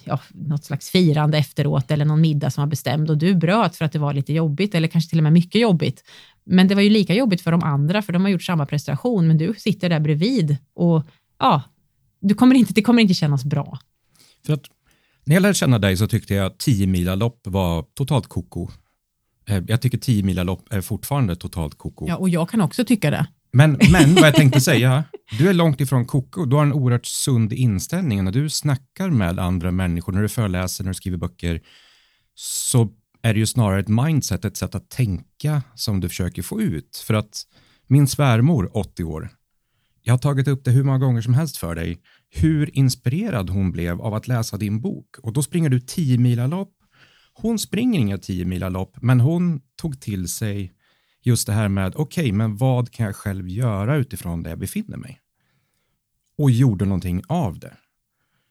ja, 0.04 0.21
något 0.30 0.64
slags 0.64 0.90
firande 0.90 1.38
efteråt 1.38 1.90
eller 1.90 2.04
någon 2.04 2.21
middag 2.21 2.50
som 2.50 2.62
var 2.62 2.68
bestämd 2.68 3.11
och 3.11 3.18
du 3.18 3.35
bröt 3.35 3.76
för 3.76 3.85
att 3.85 3.92
det 3.92 3.99
var 3.99 4.12
lite 4.14 4.32
jobbigt 4.32 4.75
eller 4.75 4.88
kanske 4.88 5.11
till 5.11 5.18
och 5.18 5.23
med 5.23 5.32
mycket 5.32 5.61
jobbigt. 5.61 6.04
Men 6.44 6.68
det 6.68 6.75
var 6.75 6.82
ju 6.82 6.90
lika 6.90 7.14
jobbigt 7.14 7.40
för 7.40 7.50
de 7.50 7.62
andra 7.62 8.02
för 8.02 8.12
de 8.12 8.23
har 8.23 8.28
gjort 8.28 8.42
samma 8.42 8.66
prestation 8.66 9.26
men 9.26 9.38
du 9.38 9.54
sitter 9.59 9.88
där 9.88 10.00
bredvid 10.00 10.56
och 10.75 11.06
ja, 11.38 11.62
du 12.21 12.35
kommer 12.35 12.54
inte, 12.54 12.73
det 12.73 12.82
kommer 12.82 13.02
inte 13.02 13.14
kännas 13.14 13.44
bra. 13.44 13.78
För 14.47 14.52
att 14.52 14.64
när 15.25 15.35
jag 15.37 15.42
lärde 15.42 15.54
känna 15.54 15.78
dig 15.78 15.97
så 15.97 16.06
tyckte 16.06 16.35
jag 16.35 16.47
att 16.47 16.59
10 16.59 16.87
milalopp 16.87 17.40
var 17.44 17.85
totalt 17.94 18.26
koko. 18.26 18.68
Eh, 19.49 19.62
Jag 19.68 19.80
tycker 19.80 19.99
10 19.99 20.23
milalopp 20.23 20.73
är 20.73 20.80
fortfarande 20.80 21.37
totalt 21.37 21.78
koko. 21.78 22.09
Ja, 22.09 22.16
och 22.16 22.28
jag 22.28 22.50
kan 22.50 22.61
också 22.61 22.85
tycka 22.85 23.11
det. 23.11 23.26
Men, 23.52 23.78
men 23.92 24.14
vad 24.14 24.26
jag 24.26 24.35
tänkte 24.35 24.61
säga, 24.61 25.04
du 25.38 25.49
är 25.49 25.52
långt 25.52 25.80
ifrån 25.80 26.06
koko. 26.06 26.44
Du 26.44 26.56
har 26.56 26.62
en 26.62 26.73
oerhört 26.73 27.06
sund 27.06 27.52
inställning. 27.52 28.25
När 28.25 28.32
du 28.32 28.50
snackar 28.50 29.11
med 29.11 29.38
andra 29.38 29.71
människor, 29.71 30.12
när 30.12 30.23
du 30.23 30.28
föreläser, 30.28 30.85
när 30.85 30.90
du 30.90 30.94
skriver 30.94 31.18
böcker, 31.18 31.61
så 32.35 32.88
är 33.23 33.35
det 33.35 33.40
ju 33.40 33.47
snarare 33.47 33.80
ett 33.80 33.88
mindset, 33.88 34.44
ett 34.44 34.56
sätt 34.56 34.75
att 34.75 34.90
tänka 34.90 35.62
som 35.75 36.00
du 36.00 36.09
försöker 36.09 36.42
få 36.42 36.61
ut. 36.61 37.04
För 37.06 37.14
att 37.14 37.42
min 37.87 38.06
svärmor, 38.06 38.71
80 38.76 39.04
år, 39.04 39.28
jag 40.02 40.12
har 40.12 40.18
tagit 40.18 40.49
upp 40.49 40.64
det 40.64 40.71
hur 40.71 40.85
många 40.85 40.99
gånger 40.99 41.20
som 41.20 41.35
helst 41.35 41.57
för 41.57 41.74
dig, 41.74 41.98
hur 42.31 42.79
inspirerad 42.79 43.50
hon 43.50 43.72
blev 43.72 44.00
av 44.00 44.14
att 44.14 44.29
läsa 44.29 44.57
din 44.57 44.81
bok. 44.81 45.16
Och 45.22 45.33
då 45.33 45.42
springer 45.42 45.70
du 45.70 45.81
10 45.81 46.18
milalopp. 46.18 46.72
Hon 47.35 47.59
springer 47.59 48.00
inga 48.00 48.18
10 48.18 48.44
milalopp, 48.44 48.96
men 49.03 49.20
hon 49.20 49.61
tog 49.77 50.00
till 50.00 50.29
sig 50.29 50.72
just 51.22 51.46
det 51.46 51.52
här 51.52 51.68
med, 51.68 51.92
okej, 51.96 52.32
men 52.32 52.56
vad 52.56 52.90
kan 52.90 53.06
jag 53.06 53.16
själv 53.16 53.48
göra 53.48 53.96
utifrån 53.96 54.42
där 54.42 54.50
jag 54.50 54.58
befinner 54.58 54.96
mig? 54.96 55.20
Och 56.38 56.50
gjorde 56.50 56.85
någonting 56.85 57.22
av 57.28 57.58
det. 57.58 57.76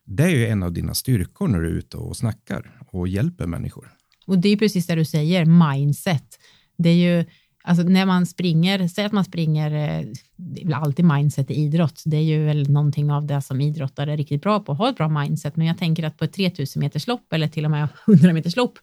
Det 0.05 0.23
är 0.23 0.29
ju 0.29 0.47
en 0.47 0.63
av 0.63 0.73
dina 0.73 0.93
styrkor 0.93 1.47
när 1.47 1.60
du 1.60 1.67
är 1.67 1.73
ute 1.73 1.97
och 1.97 2.17
snackar 2.17 2.81
och 2.88 3.07
hjälper 3.07 3.47
människor. 3.47 3.91
Och 4.27 4.39
det 4.39 4.49
är 4.49 4.57
precis 4.57 4.88
det 4.88 4.95
du 4.95 5.05
säger, 5.05 5.45
mindset. 5.45 6.39
Det 6.77 6.89
är 6.89 6.93
ju, 6.93 7.25
alltså 7.63 7.84
när 7.84 8.05
man 8.05 8.25
springer, 8.25 8.88
säg 8.88 9.05
att 9.05 9.12
man 9.12 9.25
springer, 9.25 9.71
eh, 9.71 10.07
det 10.36 10.62
är 10.62 10.65
väl 10.65 10.73
alltid 10.73 11.05
mindset 11.05 11.51
i 11.51 11.53
idrott. 11.53 12.01
Det 12.05 12.17
är 12.17 12.21
ju 12.21 12.45
väl 12.45 12.69
någonting 12.69 13.12
av 13.12 13.25
det 13.25 13.41
som 13.41 13.62
idrottare 13.62 14.13
är 14.13 14.17
riktigt 14.17 14.41
bra 14.41 14.60
på, 14.60 14.71
att 14.71 14.77
ha 14.77 14.89
ett 14.89 14.97
bra 14.97 15.10
mindset. 15.10 15.55
Men 15.55 15.67
jag 15.67 15.77
tänker 15.77 16.03
att 16.03 16.17
på 16.17 16.25
ett 16.25 16.34
3000 16.34 16.79
meters 16.79 17.07
lopp 17.07 17.34
eller 17.34 17.47
till 17.47 17.65
och 17.65 17.71
med 17.71 17.88
100 18.07 18.34
meters 18.34 18.55
lopp, 18.55 18.79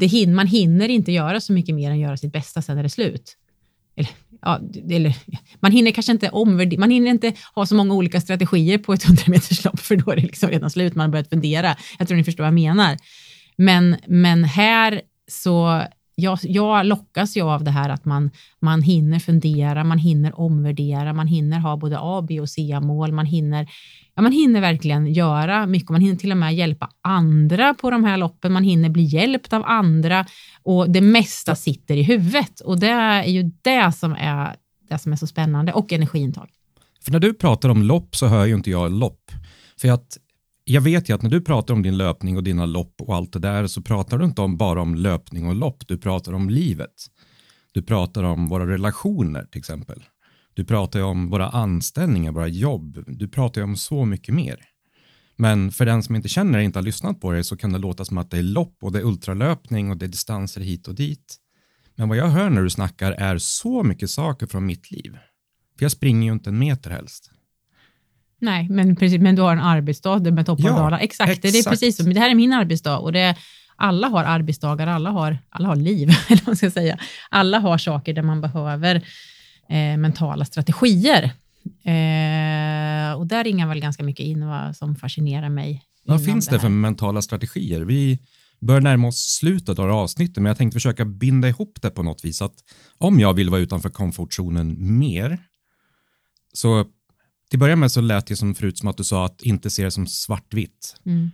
det 0.00 0.06
hin, 0.06 0.34
man 0.34 0.46
hinner 0.46 0.88
inte 0.88 1.12
göra 1.12 1.40
så 1.40 1.52
mycket 1.52 1.74
mer 1.74 1.90
än 1.90 1.98
göra 1.98 2.16
sitt 2.16 2.32
bästa, 2.32 2.62
sen 2.62 2.78
är 2.78 2.82
det 2.82 2.88
slut. 2.88 3.36
Eller, 3.96 4.10
ja, 4.42 4.60
eller, 4.90 5.16
man 5.60 5.72
hinner 5.72 5.90
kanske 5.90 6.12
inte 6.12 6.30
omvärdera, 6.30 6.80
man 6.80 6.90
hinner 6.90 7.10
inte 7.10 7.32
ha 7.54 7.66
så 7.66 7.74
många 7.74 7.94
olika 7.94 8.20
strategier 8.20 8.78
på 8.78 8.92
ett 8.92 9.04
100-meterslopp, 9.06 9.80
för 9.80 9.96
då 9.96 10.10
är 10.10 10.16
det 10.16 10.22
liksom 10.22 10.50
redan 10.50 10.70
slut, 10.70 10.94
man 10.94 11.04
har 11.04 11.12
börjat 11.12 11.30
fundera. 11.30 11.76
Jag 11.98 12.08
tror 12.08 12.16
ni 12.16 12.24
förstår 12.24 12.44
vad 12.44 12.48
jag 12.48 12.54
menar. 12.54 12.96
Men, 13.56 13.96
men 14.06 14.44
här 14.44 15.02
så, 15.30 15.82
jag, 16.14 16.38
jag 16.42 16.86
lockas 16.86 17.36
ju 17.36 17.42
av 17.42 17.64
det 17.64 17.70
här 17.70 17.88
att 17.88 18.04
man, 18.04 18.30
man 18.60 18.82
hinner 18.82 19.18
fundera, 19.18 19.84
man 19.84 19.98
hinner 19.98 20.40
omvärdera, 20.40 21.12
man 21.12 21.26
hinner 21.26 21.58
ha 21.58 21.76
både 21.76 21.96
A, 22.00 22.24
B 22.28 22.40
och 22.40 22.48
C-mål, 22.48 23.12
man 23.12 23.26
hinner, 23.26 23.68
ja, 24.20 24.22
man 24.22 24.32
hinner 24.32 24.60
verkligen 24.60 25.06
göra 25.06 25.66
mycket, 25.66 25.90
man 25.90 26.00
hinner 26.00 26.16
till 26.16 26.30
och 26.30 26.36
med 26.36 26.54
hjälpa 26.54 26.90
andra 27.02 27.74
på 27.74 27.90
de 27.90 28.04
här 28.04 28.16
loppen, 28.16 28.52
man 28.52 28.64
hinner 28.64 28.88
bli 28.88 29.02
hjälpt 29.02 29.52
av 29.52 29.64
andra 29.66 30.26
och 30.62 30.90
det 30.90 31.00
mesta 31.00 31.54
sitter 31.54 31.96
i 31.96 32.02
huvudet 32.02 32.60
och 32.60 32.80
det 32.80 32.88
är 32.88 33.24
ju 33.24 33.50
det 33.62 33.92
som 33.92 34.12
är 34.12 34.56
det 34.88 34.98
som 34.98 35.12
är 35.12 35.16
så 35.16 35.26
spännande 35.26 35.72
och 35.72 35.92
energiintag. 35.92 36.48
För 37.04 37.12
när 37.12 37.18
du 37.18 37.34
pratar 37.34 37.68
om 37.68 37.82
lopp 37.82 38.16
så 38.16 38.26
hör 38.26 38.46
ju 38.46 38.54
inte 38.54 38.70
jag 38.70 38.92
lopp. 38.92 39.30
För 39.80 39.88
att 39.88 40.18
jag 40.64 40.80
vet 40.80 41.08
ju 41.08 41.14
att 41.14 41.22
när 41.22 41.30
du 41.30 41.40
pratar 41.40 41.74
om 41.74 41.82
din 41.82 41.96
löpning 41.96 42.36
och 42.36 42.44
dina 42.44 42.66
lopp 42.66 42.94
och 43.00 43.14
allt 43.14 43.32
det 43.32 43.38
där 43.38 43.66
så 43.66 43.82
pratar 43.82 44.18
du 44.18 44.24
inte 44.24 44.42
om 44.42 44.56
bara 44.56 44.82
om 44.82 44.94
löpning 44.94 45.48
och 45.48 45.54
lopp, 45.54 45.88
du 45.88 45.98
pratar 45.98 46.32
om 46.32 46.50
livet. 46.50 46.94
Du 47.72 47.82
pratar 47.82 48.22
om 48.22 48.48
våra 48.48 48.66
relationer 48.66 49.44
till 49.44 49.58
exempel. 49.58 50.02
Du 50.60 50.64
pratar 50.64 50.98
ju 50.98 51.04
om 51.04 51.30
våra 51.30 51.48
anställningar, 51.48 52.32
våra 52.32 52.48
jobb. 52.48 53.04
Du 53.06 53.28
pratar 53.28 53.60
ju 53.60 53.64
om 53.64 53.76
så 53.76 54.04
mycket 54.04 54.34
mer. 54.34 54.56
Men 55.36 55.72
för 55.72 55.86
den 55.86 56.02
som 56.02 56.16
inte 56.16 56.28
känner 56.28 56.58
dig, 56.58 56.64
inte 56.64 56.78
har 56.78 56.84
lyssnat 56.84 57.20
på 57.20 57.32
dig, 57.32 57.44
så 57.44 57.56
kan 57.56 57.72
det 57.72 57.78
låta 57.78 58.04
som 58.04 58.18
att 58.18 58.30
det 58.30 58.38
är 58.38 58.42
lopp 58.42 58.76
och 58.82 58.92
det 58.92 58.98
är 58.98 59.02
ultralöpning 59.02 59.90
och 59.90 59.96
det 59.96 60.06
är 60.06 60.08
distanser 60.08 60.60
hit 60.60 60.88
och 60.88 60.94
dit. 60.94 61.36
Men 61.96 62.08
vad 62.08 62.18
jag 62.18 62.28
hör 62.28 62.50
när 62.50 62.62
du 62.62 62.70
snackar 62.70 63.12
är 63.12 63.38
så 63.38 63.82
mycket 63.82 64.10
saker 64.10 64.46
från 64.46 64.66
mitt 64.66 64.90
liv. 64.90 65.12
För 65.78 65.84
jag 65.84 65.92
springer 65.92 66.26
ju 66.26 66.32
inte 66.32 66.50
en 66.50 66.58
meter 66.58 66.90
helst. 66.90 67.30
Nej, 68.40 68.68
men, 68.68 68.96
precis, 68.96 69.20
men 69.20 69.36
du 69.36 69.42
har 69.42 69.52
en 69.52 69.60
arbetsdag 69.60 70.18
med 70.18 70.46
toppar 70.46 70.64
och 70.64 70.70
Ja, 70.70 70.78
dalar. 70.78 70.98
Exakt, 70.98 71.42
det 71.42 71.48
är 71.48 71.56
exakt. 71.56 71.70
precis 71.70 71.96
så. 71.96 72.02
Det 72.02 72.20
här 72.20 72.30
är 72.30 72.34
min 72.34 72.52
arbetsdag 72.52 72.98
och 72.98 73.12
det 73.12 73.36
alla 73.76 74.08
har 74.08 74.24
arbetsdagar, 74.24 74.86
alla 74.86 75.10
har, 75.10 75.38
alla 75.50 75.68
har 75.68 75.76
liv, 75.76 76.08
eller 76.28 76.40
vad 76.40 76.46
man 76.48 76.56
ska 76.56 76.70
säga. 76.70 76.98
Alla 77.30 77.58
har 77.58 77.78
saker 77.78 78.14
där 78.14 78.22
man 78.22 78.40
behöver 78.40 79.02
eh, 79.70 79.96
mentala 79.96 80.44
strategier. 80.44 81.22
Eh, 81.84 83.12
och 83.18 83.26
där 83.26 83.44
ringar 83.44 83.68
väl 83.68 83.80
ganska 83.80 84.02
mycket 84.02 84.26
in 84.26 84.46
vad 84.46 84.76
som 84.76 84.96
fascinerar 84.96 85.48
mig. 85.48 85.82
Vad 86.04 86.24
finns 86.24 86.46
det 86.46 86.52
här. 86.52 86.58
för 86.60 86.68
mentala 86.68 87.22
strategier? 87.22 87.80
Vi 87.80 88.18
börjar 88.60 88.80
närma 88.80 89.08
oss 89.08 89.38
slutet 89.38 89.78
av 89.78 89.90
avsnittet, 89.90 90.36
men 90.36 90.44
jag 90.44 90.56
tänkte 90.56 90.74
försöka 90.74 91.04
binda 91.04 91.48
ihop 91.48 91.78
det 91.82 91.90
på 91.90 92.02
något 92.02 92.24
vis. 92.24 92.42
Att 92.42 92.54
om 92.98 93.20
jag 93.20 93.34
vill 93.34 93.50
vara 93.50 93.60
utanför 93.60 93.90
komfortzonen 93.90 94.98
mer, 94.98 95.38
så 96.52 96.86
till 97.50 97.58
början 97.58 97.78
med 97.80 97.92
så 97.92 98.00
lät 98.00 98.26
det 98.26 98.36
som 98.36 98.54
förut 98.54 98.78
som 98.78 98.88
att 98.88 98.96
du 98.96 99.04
sa 99.04 99.26
att 99.26 99.42
inte 99.42 99.70
se 99.70 99.84
det 99.84 99.90
som 99.90 100.06
svartvitt, 100.06 100.96
Mm. 101.06 101.30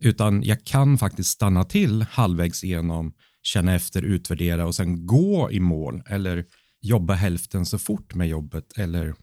utan 0.00 0.42
jag 0.42 0.64
kan 0.64 0.98
faktiskt 0.98 1.30
stanna 1.30 1.64
till 1.64 2.02
halvvägs 2.02 2.64
igenom, 2.64 3.12
känna 3.42 3.74
efter, 3.74 4.02
utvärdera 4.02 4.66
och 4.66 4.74
sen 4.74 5.06
gå 5.06 5.50
i 5.52 5.60
mål 5.60 6.02
eller 6.06 6.44
jobba 6.82 7.14
hälften 7.14 7.66
så 7.66 7.78
fort 7.78 8.14
med 8.14 8.28
jobbet 8.28 8.78
eller 8.78 9.14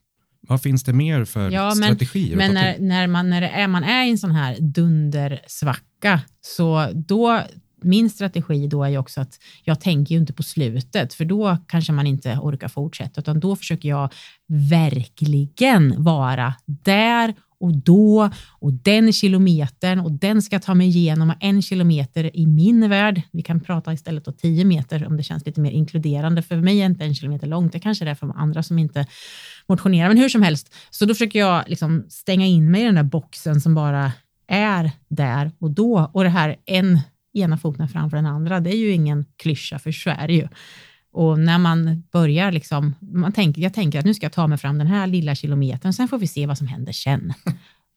vad 0.42 0.62
finns 0.62 0.84
det 0.84 0.94
mer 0.94 1.26
för 1.26 1.52
Ja, 1.52 1.66
men- 1.76 1.76
strategier? 1.76 2.38
Men 2.38 2.54
när, 2.54 2.80
när, 2.80 3.08
man, 3.08 3.30
när 3.30 3.42
är, 3.42 3.68
man 3.68 3.84
är 3.84 4.06
i 4.06 4.10
en 4.10 4.18
sån 4.18 4.32
här 4.32 4.58
dundersvacka, 4.60 6.22
så 6.42 6.92
då, 6.94 7.42
min 7.82 8.10
strategi 8.10 8.68
då 8.68 8.84
är 8.84 8.98
också 8.98 9.22
att 9.22 9.40
jag 9.64 9.82
tänker 9.82 10.16
ju 10.16 10.22
inte 10.22 10.34
på 10.34 10.44
slutet, 10.44 11.14
för 11.14 11.26
då 11.26 11.58
kanske 11.68 11.92
man 11.92 12.08
inte 12.08 12.38
orkar 12.42 12.68
fortsätta, 12.68 13.22
utan 13.22 13.40
då 13.40 13.56
försöker 13.56 13.90
jag 13.90 14.14
verkligen 14.48 16.04
vara 16.04 16.54
där 16.66 17.34
och 17.60 17.78
då 17.78 18.30
och 18.60 18.74
den 18.74 19.14
kilometern 19.14 20.00
och 20.00 20.12
den 20.12 20.42
ska 20.42 20.56
jag 20.56 20.62
ta 20.62 20.74
mig 20.74 20.88
igenom 20.88 21.30
och 21.30 21.36
en 21.40 21.62
kilometer 21.62 22.38
i 22.38 22.48
min 22.48 22.90
värld. 22.90 23.22
Vi 23.32 23.42
kan 23.42 23.60
prata 23.60 23.94
istället 23.94 24.28
om 24.28 24.34
tio 24.34 24.66
meter 24.66 25.08
om 25.08 25.18
det 25.18 25.24
känns 25.24 25.46
lite 25.46 25.62
mer 25.62 25.72
inkluderande. 25.72 26.42
För 26.42 26.56
mig 26.56 26.82
är 26.82 26.86
inte 26.86 27.04
en 27.04 27.16
kilometer 27.16 27.48
långt, 27.48 27.72
det 27.72 27.80
kanske 27.80 28.04
är 28.06 28.10
det 28.10 28.16
för 28.16 28.34
andra 28.36 28.64
som 28.64 28.80
inte 28.80 29.06
motionerar, 29.68 30.08
men 30.08 30.18
hur 30.18 30.30
som 30.30 30.42
helst. 30.42 30.76
Så 30.90 31.06
då 31.06 31.14
försöker 31.14 31.40
jag 31.40 31.64
liksom 31.68 32.06
stänga 32.10 32.46
in 32.46 32.72
mig 32.72 32.82
i 32.82 32.86
den 32.86 32.96
där 32.96 33.04
boxen 33.04 33.62
som 33.62 33.76
bara 33.76 34.12
är 34.48 34.92
där 35.10 35.52
och 35.60 35.72
då. 35.72 36.12
Och 36.14 36.24
det 36.24 36.30
här 36.30 36.56
en 36.66 37.00
ena 37.34 37.58
foten 37.58 37.88
framför 37.88 38.18
den 38.18 38.26
andra, 38.26 38.60
det 38.60 38.70
är 38.70 38.78
ju 38.78 38.92
ingen 38.92 39.26
klyscha, 39.38 39.80
för 39.80 39.92
så 39.92 40.10
är 40.10 40.28
det 40.28 40.34
ju. 40.34 40.48
Och 41.18 41.40
när 41.40 41.58
man 41.58 42.04
börjar, 42.12 42.52
liksom, 42.52 42.96
man 43.00 43.32
tänker, 43.32 43.62
jag 43.62 43.74
tänker 43.74 44.00
att 44.00 44.06
nu 44.06 44.14
ska 44.14 44.26
jag 44.26 44.34
ta 44.34 44.48
mig 44.48 44.58
fram 44.58 44.78
den 44.78 44.88
här 44.88 45.08
lilla 45.08 45.36
kilometern, 45.36 45.94
sen 45.94 46.08
får 46.08 46.18
vi 46.18 46.28
se 46.28 46.46
vad 46.46 46.58
som 46.58 46.68
händer 46.68 46.92
sen. 46.92 47.34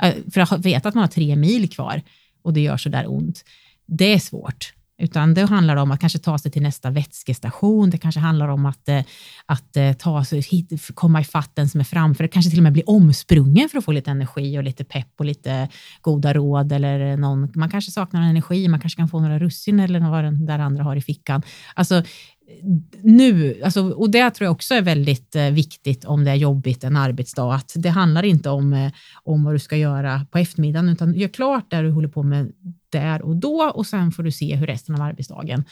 Eh, 0.03 0.15
för 0.35 0.41
att 0.41 0.65
veta 0.65 0.89
att 0.89 0.95
man 0.95 1.03
har 1.03 1.09
tre 1.09 1.37
mil 1.37 1.71
kvar 1.71 2.03
och 2.43 2.53
det 2.53 2.61
gör 2.61 2.77
så 2.77 2.89
där 2.89 3.11
ont, 3.13 3.45
det 3.87 4.15
är 4.15 4.19
svårt. 4.19 4.73
Utan 5.01 5.35
det 5.35 5.43
handlar 5.43 5.77
om 5.77 5.91
att 5.91 6.01
kanske 6.01 6.19
ta 6.19 6.39
sig 6.39 6.51
till 6.51 6.63
nästa 6.63 6.91
vätskestation. 6.91 7.91
Det 7.91 7.99
kanske 7.99 8.21
handlar 8.21 8.49
om 8.49 8.67
att, 8.67 8.89
eh, 8.89 9.03
att 9.47 9.77
eh, 9.77 9.93
ta 9.93 10.25
sig 10.25 10.41
hit, 10.41 10.91
komma 10.95 11.21
ifatt 11.21 11.51
den 11.55 11.69
som 11.69 11.81
är 11.81 11.85
framför. 11.85 12.25
Det 12.25 12.29
kanske 12.29 12.51
till 12.51 12.59
och 12.59 12.63
med 12.63 12.73
bli 12.73 12.83
omsprungen 12.87 13.69
för 13.69 13.79
att 13.79 13.85
få 13.85 13.93
lite 13.93 14.11
energi 14.11 14.59
och 14.59 14.65
lite 14.65 14.85
pepp 14.85 15.13
och 15.19 15.25
lite 15.25 15.69
goda 16.01 16.35
råd. 16.35 16.73
Eller 16.73 17.17
någon, 17.17 17.53
man 17.55 17.71
kanske 17.71 17.91
saknar 17.91 18.23
energi, 18.23 18.69
man 18.69 18.81
kanske 18.81 18.97
kan 18.97 19.09
få 19.09 19.21
några 19.21 19.39
russin 19.39 19.81
eller 19.81 20.11
vad 20.11 20.25
den 20.25 20.47
där 20.47 20.59
andra 20.59 20.85
har 20.85 20.97
i 20.97 21.03
fickan. 21.03 21.43
Alltså, 21.75 22.03
nu, 23.03 23.61
alltså, 23.65 23.91
och 23.91 24.11
det 24.11 24.31
tror 24.31 24.47
jag 24.47 24.53
också 24.53 24.75
är 24.75 24.83
väldigt 24.83 25.37
eh, 25.37 25.51
viktigt 25.51 26.05
om 26.05 26.25
det 26.25 26.31
är 26.31 26.35
jobbigt 26.35 26.85
en 26.85 26.97
arbetsdag, 26.97 27.55
att 27.55 27.73
det 27.77 27.89
handlar 27.89 28.23
inte 28.23 28.51
om, 28.51 28.73
eh, 28.73 28.93
om 29.25 29.45
vad 29.45 29.55
du 29.55 29.59
ska 29.59 29.77
göra 29.77 30.27
på 30.31 30.39
eftermiddagen, 30.39 30.89
utan 30.89 31.15
gör 31.15 31.29
klart 31.29 31.71
det 31.71 31.83
du 31.83 31.91
håller 31.91 32.09
på 32.09 32.23
med 32.23 32.53
där 32.89 33.23
och 33.23 33.37
då 33.37 33.73
och 33.75 33.87
sen 33.87 34.13
får 34.13 34.23
du 34.23 34.33
se 34.33 34.57
hur 34.57 34.67
resten 34.67 34.95
av 34.95 35.03
arbetsdagen 35.03 35.65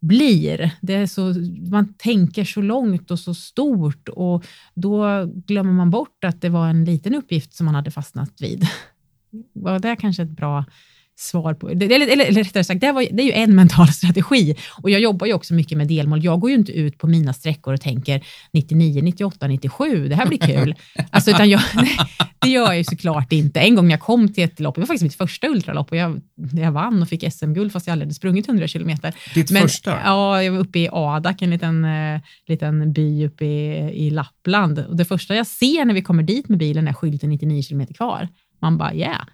blir. 0.00 0.70
Det 0.80 0.94
är 0.94 1.06
så, 1.06 1.34
man 1.70 1.94
tänker 1.94 2.44
så 2.44 2.60
långt 2.60 3.10
och 3.10 3.18
så 3.18 3.34
stort 3.34 4.08
och 4.08 4.44
då 4.74 5.24
glömmer 5.26 5.72
man 5.72 5.90
bort 5.90 6.24
att 6.24 6.40
det 6.40 6.48
var 6.48 6.68
en 6.68 6.84
liten 6.84 7.14
uppgift 7.14 7.54
som 7.54 7.66
man 7.66 7.74
hade 7.74 7.90
fastnat 7.90 8.40
vid. 8.40 8.66
Var 9.52 9.78
det 9.78 9.96
kanske 9.96 10.22
ett 10.22 10.30
bra 10.30 10.64
svar 11.16 11.54
på, 11.54 11.70
eller, 11.70 11.90
eller, 11.90 12.26
eller 12.26 12.44
rättare 12.44 12.64
sagt, 12.64 12.80
det, 12.80 12.92
var, 12.92 13.06
det 13.10 13.22
är 13.22 13.26
ju 13.26 13.32
en 13.32 13.54
mental 13.54 13.88
strategi 13.92 14.56
och 14.82 14.90
jag 14.90 15.00
jobbar 15.00 15.26
ju 15.26 15.32
också 15.32 15.54
mycket 15.54 15.78
med 15.78 15.88
delmål. 15.88 16.24
Jag 16.24 16.40
går 16.40 16.50
ju 16.50 16.56
inte 16.56 16.72
ut 16.72 16.98
på 16.98 17.06
mina 17.06 17.32
sträckor 17.32 17.74
och 17.74 17.80
tänker 17.80 18.24
99, 18.52 19.02
98, 19.02 19.46
97, 19.46 20.08
det 20.08 20.14
här 20.14 20.26
blir 20.26 20.38
kul. 20.46 20.74
alltså, 21.10 21.30
utan 21.30 21.50
jag, 21.50 21.60
det 22.40 22.48
gör 22.48 22.66
jag 22.66 22.78
ju 22.78 22.84
såklart 22.84 23.32
inte. 23.32 23.60
En 23.60 23.74
gång 23.74 23.84
när 23.84 23.92
jag 23.92 24.00
kom 24.00 24.32
till 24.32 24.44
ett 24.44 24.60
lopp, 24.60 24.74
det 24.74 24.80
var 24.80 24.86
faktiskt 24.86 25.02
mitt 25.02 25.14
första 25.14 25.48
ultralopp 25.48 25.90
och 25.90 25.96
jag, 25.96 26.20
jag 26.52 26.72
vann 26.72 27.02
och 27.02 27.08
fick 27.08 27.32
SM-guld 27.32 27.72
fast 27.72 27.86
jag 27.86 27.92
aldrig 27.92 28.06
hade 28.06 28.14
sprungit 28.14 28.48
100 28.48 28.66
kilometer. 28.68 29.14
Ditt 29.34 29.50
Men, 29.50 29.62
första? 29.62 29.98
Ja, 30.04 30.42
jag 30.42 30.52
var 30.52 30.58
uppe 30.58 30.78
i 30.78 30.88
Adak, 30.92 31.42
en 31.42 31.50
liten, 31.50 31.84
uh, 31.84 32.20
liten 32.46 32.92
by 32.92 33.26
uppe 33.26 33.44
i, 33.44 34.06
i 34.06 34.10
Lappland. 34.10 34.78
Och 34.78 34.96
det 34.96 35.04
första 35.04 35.34
jag 35.34 35.46
ser 35.46 35.84
när 35.84 35.94
vi 35.94 36.02
kommer 36.02 36.22
dit 36.22 36.48
med 36.48 36.58
bilen 36.58 36.88
är 36.88 36.92
skylten 36.92 37.30
99 37.30 37.62
kilometer 37.62 37.94
kvar. 37.94 38.28
Man 38.62 38.78
bara, 38.78 38.94
yeah. 38.94 39.24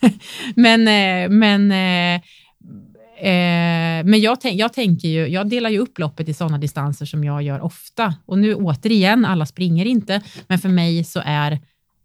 men 0.56 0.80
eh, 0.88 1.30
men, 1.30 1.70
eh, 1.70 2.14
eh, 3.28 4.04
men 4.04 4.20
jag, 4.20 4.40
tänk, 4.40 4.60
jag 4.60 4.72
tänker 4.72 5.08
ju, 5.08 5.26
jag 5.26 5.48
delar 5.48 5.70
ju 5.70 5.78
upp 5.78 5.98
loppet 5.98 6.28
i 6.28 6.34
sådana 6.34 6.58
distanser 6.58 7.06
som 7.06 7.24
jag 7.24 7.42
gör 7.42 7.60
ofta. 7.60 8.14
Och 8.26 8.38
nu 8.38 8.54
återigen, 8.54 9.24
alla 9.24 9.46
springer 9.46 9.84
inte, 9.84 10.20
men 10.46 10.58
för 10.58 10.68
mig 10.68 11.04
så 11.04 11.22
är 11.24 11.58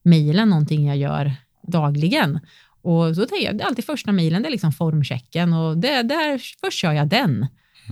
milen 0.03 0.49
någonting 0.49 0.87
jag 0.87 0.97
gör 0.97 1.31
dagligen. 1.67 2.39
Och 2.81 3.15
så 3.15 3.25
tänker 3.25 3.45
jag, 3.45 3.61
alltid 3.61 3.85
första 3.85 4.11
milen, 4.11 4.41
det 4.41 4.49
är 4.49 4.51
liksom 4.51 4.71
formchecken 4.71 5.53
och 5.53 5.77
det, 5.77 6.01
där, 6.01 6.41
först 6.61 6.79
kör 6.79 6.91
jag 6.91 7.07
den. 7.07 7.47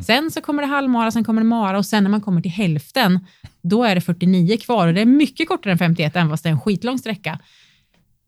Sen 0.06 0.32
så 0.32 0.41
kommer 0.41 0.63
det 0.63 0.67
halvmara, 0.67 1.12
sen 1.12 1.24
kommer 1.24 1.41
det 1.41 1.48
mara 1.48 1.78
och 1.78 1.86
sen 1.86 2.04
när 2.04 2.12
man 2.12 2.22
kommer 2.22 2.41
till 2.41 2.52
hälften, 2.52 3.19
då 3.62 3.84
är 3.84 3.96
det 3.96 4.02
49 4.02 4.58
kvar 4.58 4.88
och 4.88 4.93
det 4.93 5.02
är 5.02 5.06
mycket 5.06 5.48
kortare 5.48 5.72
än 5.72 5.78
51, 5.78 6.15
även 6.15 6.30
fast 6.30 6.43
det 6.43 6.50
är 6.50 6.52
en 6.52 6.60
skitlång 6.60 7.00
sträcka. 7.00 7.39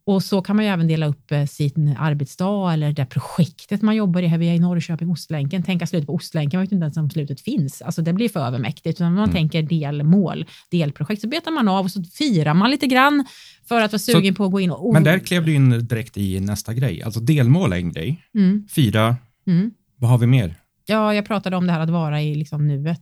Och 0.07 0.23
så 0.23 0.41
kan 0.41 0.55
man 0.55 0.65
ju 0.65 0.71
även 0.71 0.87
dela 0.87 1.05
upp 1.05 1.31
eh, 1.31 1.45
sin 1.45 1.95
arbetsdag 1.99 2.73
eller 2.73 2.91
det 2.91 3.05
projektet 3.05 3.81
man 3.81 3.95
jobbar 3.95 4.21
i. 4.21 4.27
Här 4.27 4.37
vi 4.37 4.49
är 4.49 4.53
i 4.53 4.59
Norrköping, 4.59 5.09
Ostlänken. 5.09 5.63
Tänka 5.63 5.87
slutet 5.87 6.07
på 6.07 6.13
Ostlänken, 6.13 6.57
man 6.57 6.63
vet 6.65 6.71
inte 6.71 6.83
ens 6.83 6.97
om 6.97 7.09
slutet 7.09 7.41
finns. 7.41 7.81
Alltså 7.81 8.01
det 8.01 8.13
blir 8.13 8.29
för 8.29 8.39
övermäktigt. 8.39 8.99
Utan 8.99 9.13
man 9.13 9.23
mm. 9.23 9.35
tänker 9.35 9.63
delmål, 9.63 10.45
delprojekt, 10.71 11.21
så 11.21 11.27
betar 11.27 11.51
man 11.51 11.67
av 11.67 11.85
och 11.85 11.91
så 11.91 12.03
firar 12.03 12.53
man 12.53 12.71
lite 12.71 12.87
grann 12.87 13.25
för 13.67 13.81
att 13.81 13.91
vara 13.91 13.99
sugen 13.99 14.33
så, 14.33 14.37
på 14.37 14.45
att 14.45 14.51
gå 14.51 14.59
in. 14.59 14.71
Och, 14.71 14.93
men 14.93 15.03
där 15.03 15.19
klev 15.19 15.45
du 15.45 15.53
in 15.53 15.87
direkt 15.87 16.17
i 16.17 16.39
nästa 16.39 16.73
grej. 16.73 17.03
Alltså 17.03 17.19
delmål 17.19 17.73
är 17.73 17.77
en 17.77 17.91
grej. 17.91 18.21
Mm. 18.35 18.67
Fira. 18.69 19.15
Mm. 19.47 19.71
Vad 19.97 20.09
har 20.09 20.17
vi 20.17 20.27
mer? 20.27 20.55
Ja, 20.85 21.13
jag 21.13 21.25
pratade 21.25 21.55
om 21.55 21.67
det 21.67 21.73
här 21.73 21.79
att 21.79 21.89
vara 21.89 22.21
i 22.21 22.35
liksom 22.35 22.67
nuet. 22.67 23.01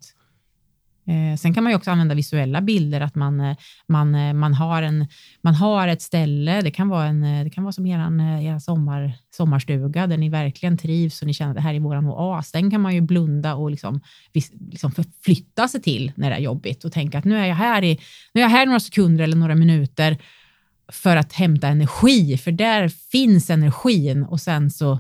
Eh, 1.08 1.38
sen 1.38 1.54
kan 1.54 1.64
man 1.64 1.72
ju 1.72 1.78
också 1.78 1.92
använda 1.92 2.16
visuella 2.16 2.62
bilder, 2.62 3.02
att 3.02 3.16
man, 3.16 3.40
eh, 3.40 3.58
man, 3.88 4.16
eh, 4.16 4.34
man, 4.34 4.54
har, 4.54 4.82
en, 4.82 5.08
man 5.42 5.56
har 5.56 5.88
ett 5.88 6.02
ställe, 6.02 6.62
det 6.62 6.72
kan 6.72 6.90
vara, 6.90 7.06
en, 7.06 7.24
eh, 7.24 7.44
det 7.44 7.50
kan 7.50 7.64
vara 7.64 7.72
som 7.72 7.86
er, 7.86 7.98
er 8.42 8.60
sommar, 8.60 9.14
sommarstuga, 9.32 10.08
där 10.08 10.18
ni 10.18 10.30
verkligen 10.30 10.78
trivs 10.78 11.22
och 11.22 11.28
ni 11.28 11.34
känner 11.34 11.52
att 11.52 11.56
det 11.56 11.62
här 11.62 11.74
är 11.74 11.80
vår 11.80 11.96
oas. 11.96 12.52
Den 12.52 12.72
kan 12.72 12.82
man 12.82 12.96
ju 12.96 13.02
blunda 13.02 13.56
och 13.56 13.72
liksom, 13.72 14.02
liksom 14.72 14.92
förflytta 14.92 15.68
sig 15.68 15.82
till 15.82 16.12
när 16.16 16.30
det 16.30 16.36
är 16.36 16.40
jobbigt 16.40 16.84
och 16.84 16.92
tänka 16.92 17.18
att 17.18 17.26
nu 17.26 17.38
är 17.38 17.46
jag 17.46 17.56
här 17.56 17.84
i 17.84 18.00
nu 18.34 18.42
är 18.42 18.46
jag 18.46 18.50
här 18.50 18.66
några 18.66 18.80
sekunder 18.80 19.24
eller 19.24 19.38
några 19.38 19.56
minuter 19.56 20.18
för 20.92 21.18
att 21.18 21.34
hämta 21.34 21.68
energi, 21.68 22.38
för 22.38 22.52
där 22.52 22.88
finns 22.88 23.50
energin 23.50 24.24
och 24.24 24.42
sen 24.42 24.72
så 24.72 25.00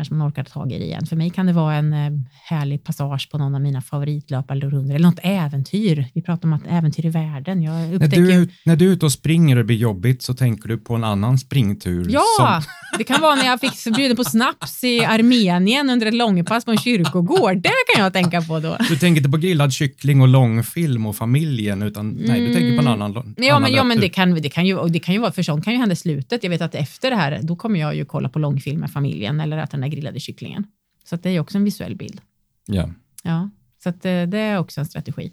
kanske 0.00 0.14
man 0.14 0.28
orkar 0.28 0.44
ta 0.44 0.50
tag 0.50 0.72
i 0.72 0.78
det 0.78 0.84
igen. 0.84 1.06
För 1.06 1.16
mig 1.16 1.30
kan 1.30 1.46
det 1.46 1.52
vara 1.52 1.74
en 1.74 1.92
eh, 1.92 2.10
härlig 2.44 2.84
passage 2.84 3.28
på 3.30 3.38
någon 3.38 3.54
av 3.54 3.60
mina 3.60 3.82
favoritlöparrundor 3.82 4.94
eller 4.94 5.08
något 5.08 5.18
äventyr. 5.22 6.06
Vi 6.14 6.22
pratar 6.22 6.48
om 6.48 6.52
att 6.52 6.62
äventyr 6.68 7.06
i 7.06 7.08
världen. 7.08 7.62
Jag 7.62 7.74
när, 8.00 8.08
du 8.08 8.32
är, 8.32 8.48
när 8.64 8.76
du 8.76 8.88
är 8.88 8.92
ute 8.92 9.06
och 9.06 9.12
springer 9.12 9.56
och 9.56 9.60
det 9.60 9.64
blir 9.64 9.76
jobbigt 9.76 10.22
så 10.22 10.34
tänker 10.34 10.68
du 10.68 10.78
på 10.78 10.94
en 10.94 11.04
annan 11.04 11.38
springtur. 11.38 12.06
Ja, 12.10 12.22
som... 12.38 12.62
det 12.98 13.04
kan 13.04 13.20
vara 13.20 13.34
när 13.34 13.44
jag 13.44 13.60
fick 13.60 13.96
bjuden 13.96 14.16
på 14.16 14.24
snaps 14.24 14.84
i 14.84 15.04
Armenien 15.04 15.90
under 15.90 16.06
ett 16.06 16.14
långpass 16.14 16.64
på 16.64 16.70
en 16.70 16.78
kyrkogård. 16.78 17.56
Det 17.56 17.72
kan 17.94 18.04
jag 18.04 18.12
tänka 18.12 18.42
på 18.42 18.60
då. 18.60 18.76
Du 18.88 18.96
tänker 18.96 19.20
inte 19.20 19.30
på 19.30 19.36
grillad 19.36 19.72
kyckling 19.72 20.20
och 20.20 20.28
långfilm 20.28 21.06
och 21.06 21.16
familjen, 21.16 21.82
utan 21.82 22.10
nej, 22.10 22.40
du 22.40 22.54
tänker 22.54 22.76
på 22.76 22.82
en 22.82 22.86
mm. 22.88 23.02
annan. 23.02 23.34
Ja, 23.36 23.54
annan 23.54 23.62
men, 23.62 23.72
ja, 23.72 23.84
men 23.84 24.00
det 24.00 24.08
kan, 24.08 24.34
det 24.34 24.48
kan 24.48 24.66
ju, 24.66 24.88
det 24.88 24.98
kan 24.98 25.14
ju 25.14 25.20
vara, 25.20 25.32
för 25.32 25.42
sånt 25.42 25.64
kan 25.64 25.72
ju 25.72 25.78
hända 25.78 25.92
i 25.92 25.96
slutet. 25.96 26.42
Jag 26.42 26.50
vet 26.50 26.60
att 26.60 26.74
efter 26.74 27.10
det 27.10 27.16
här, 27.16 27.40
då 27.42 27.56
kommer 27.56 27.80
jag 27.80 27.96
ju 27.96 28.04
kolla 28.04 28.28
på 28.28 28.38
långfilm 28.38 28.80
med 28.80 28.90
familjen 28.90 29.40
eller 29.40 29.58
äta 29.58 29.70
den 29.70 29.80
där 29.80 29.88
grillade 29.90 30.20
kycklingen. 30.20 30.66
Så 31.04 31.16
det 31.16 31.30
är 31.30 31.40
också 31.40 31.58
en 31.58 31.64
visuell 31.64 31.96
bild. 31.96 32.20
Ja. 32.66 32.90
Ja, 33.22 33.50
så 33.82 33.88
att 33.88 34.02
det, 34.02 34.10
eh, 34.10 34.28
det 34.28 34.38
är 34.38 34.58
också 34.58 34.80
en 34.80 34.86
strategi. 34.86 35.32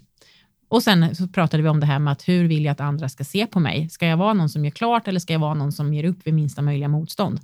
Och 0.68 0.82
sen 0.82 1.14
så 1.14 1.28
pratade 1.28 1.62
vi 1.62 1.68
om 1.68 1.80
det 1.80 1.86
här 1.86 1.98
med 1.98 2.12
att 2.12 2.28
hur 2.28 2.48
vill 2.48 2.64
jag 2.64 2.72
att 2.72 2.80
andra 2.80 3.08
ska 3.08 3.24
se 3.24 3.46
på 3.46 3.60
mig? 3.60 3.88
Ska 3.88 4.06
jag 4.06 4.16
vara 4.16 4.34
någon 4.34 4.48
som 4.48 4.64
gör 4.64 4.70
klart 4.70 5.08
eller 5.08 5.20
ska 5.20 5.32
jag 5.32 5.40
vara 5.40 5.54
någon 5.54 5.72
som 5.72 5.94
ger 5.94 6.04
upp 6.04 6.26
vid 6.26 6.34
minsta 6.34 6.62
möjliga 6.62 6.88
motstånd? 6.88 7.40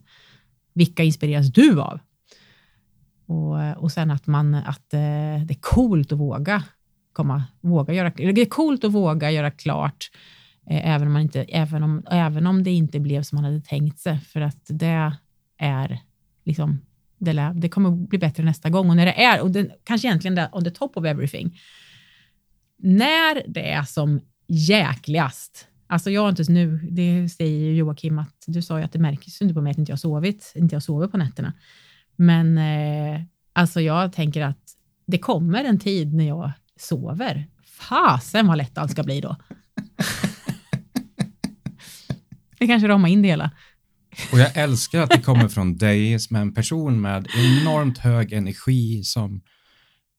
Vilka 0.75 1.03
inspireras 1.03 1.53
du 1.53 1.81
av? 1.81 2.01
Och, 3.27 3.83
och 3.83 3.93
sen 3.93 4.11
att, 4.11 4.27
man, 4.27 4.55
att 4.55 4.95
eh, 4.95 5.45
det 5.45 5.55
är 5.55 5.61
coolt 5.61 6.13
att 6.13 6.19
våga 6.19 6.63
komma, 7.13 7.45
våga 7.61 7.95
göra, 7.95 8.11
det 8.11 8.41
är 8.41 8.47
coolt 8.47 8.85
att 8.85 8.93
våga 8.93 9.31
göra 9.31 9.51
klart, 9.51 10.11
eh, 10.71 10.95
även, 10.95 11.07
om 11.07 11.13
man 11.13 11.23
inte, 11.23 11.43
även, 11.43 11.83
om, 11.83 12.03
även 12.11 12.47
om 12.47 12.63
det 12.63 12.71
inte 12.71 13.01
blev 13.01 13.23
som 13.23 13.37
man 13.37 13.45
hade 13.45 13.61
tänkt 13.61 13.99
sig, 13.99 14.19
för 14.19 14.41
att 14.41 14.67
det 14.69 15.13
är 15.59 16.01
liksom 16.45 16.81
det, 17.25 17.53
det 17.55 17.69
kommer 17.69 17.91
bli 17.91 18.19
bättre 18.19 18.45
nästa 18.45 18.71
gång. 18.71 18.91
Och 18.91 18.97
när 18.97 19.07
det 19.07 19.25
är, 19.25 19.41
och 19.41 19.51
det, 19.51 19.71
kanske 19.85 20.09
egentligen 20.09 20.35
det, 20.35 20.49
on 20.53 20.65
the 20.65 20.71
top 20.71 20.97
of 20.97 21.05
everything, 21.05 21.59
när 22.79 23.43
det 23.49 23.71
är 23.71 23.83
som 23.83 24.21
jäkligast, 24.49 25.67
alltså 25.87 26.11
jag 26.11 26.23
har 26.23 26.29
inte 26.29 26.53
nu, 26.53 26.89
det 26.91 27.29
säger 27.29 27.73
Joakim 27.73 28.19
att 28.19 28.45
du 28.47 28.63
sa 28.63 28.79
ju 28.79 28.85
att 28.85 28.93
det 28.93 28.99
märks 28.99 29.43
inte 29.43 29.55
på 29.55 29.61
mig 29.61 29.71
att 29.71 29.79
inte 29.79 29.93
jag 29.93 29.99
sovit, 29.99 30.53
inte 30.55 30.75
jag 30.75 30.83
sover 30.83 31.09
på 31.09 31.17
nätterna. 31.17 31.53
Men 32.17 32.59
eh, 32.59 33.21
alltså 33.53 33.81
jag 33.81 34.13
tänker 34.13 34.43
att 34.43 34.59
det 35.07 35.19
kommer 35.19 35.65
en 35.65 35.79
tid 35.79 36.15
när 36.15 36.29
jag 36.29 36.53
sover. 36.77 37.47
Fasen 37.65 38.47
vad 38.47 38.59
lätt 38.59 38.79
allt 38.79 38.91
ska 38.91 39.03
bli 39.03 39.21
då. 39.21 39.37
Vi 42.59 42.67
kanske 42.67 42.89
ramar 42.89 43.09
in 43.09 43.23
det 43.23 43.29
hela. 43.29 43.51
Och 44.33 44.39
jag 44.39 44.57
älskar 44.57 45.01
att 45.01 45.11
det 45.11 45.21
kommer 45.21 45.49
från 45.49 45.77
dig 45.77 46.19
som 46.19 46.37
är 46.37 46.41
en 46.41 46.55
person 46.55 47.01
med 47.01 47.29
enormt 47.37 47.99
hög 47.99 48.33
energi 48.33 49.05
som, 49.05 49.41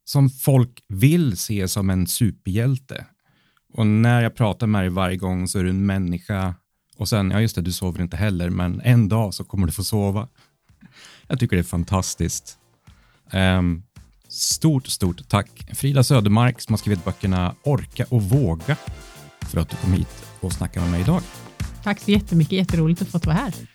som 0.05 0.29
folk 0.29 0.83
vill 0.87 1.37
se 1.37 1.67
som 1.67 1.89
en 1.89 2.07
superhjälte. 2.07 3.05
Och 3.73 3.87
när 3.87 4.21
jag 4.21 4.35
pratar 4.35 4.67
med 4.67 4.81
dig 4.81 4.89
varje 4.89 5.17
gång 5.17 5.47
så 5.47 5.59
är 5.59 5.63
du 5.63 5.69
en 5.69 5.85
människa 5.85 6.55
och 6.97 7.09
sen, 7.09 7.31
ja 7.31 7.41
just 7.41 7.55
det, 7.55 7.61
du 7.61 7.71
sover 7.71 8.01
inte 8.01 8.17
heller, 8.17 8.49
men 8.49 8.81
en 8.81 9.09
dag 9.09 9.33
så 9.33 9.43
kommer 9.43 9.67
du 9.67 9.73
få 9.73 9.83
sova. 9.83 10.27
Jag 11.27 11.39
tycker 11.39 11.55
det 11.55 11.61
är 11.61 11.63
fantastiskt. 11.63 12.57
Um, 13.33 13.83
stort, 14.27 14.87
stort 14.87 15.29
tack 15.29 15.49
Frida 15.73 16.03
Södermark 16.03 16.61
som 16.61 16.73
har 16.73 16.77
skrivit 16.77 17.05
böckerna 17.05 17.55
Orka 17.63 18.05
och 18.09 18.23
våga 18.23 18.75
för 19.41 19.59
att 19.59 19.69
du 19.69 19.75
kom 19.75 19.93
hit 19.93 20.25
och 20.39 20.53
snackade 20.53 20.85
med 20.85 20.91
mig 20.91 21.01
idag. 21.01 21.21
Tack 21.83 21.99
så 21.99 22.11
jättemycket, 22.11 22.51
jätteroligt 22.51 23.01
att 23.01 23.09
få 23.09 23.19
vara 23.19 23.35
här. 23.35 23.74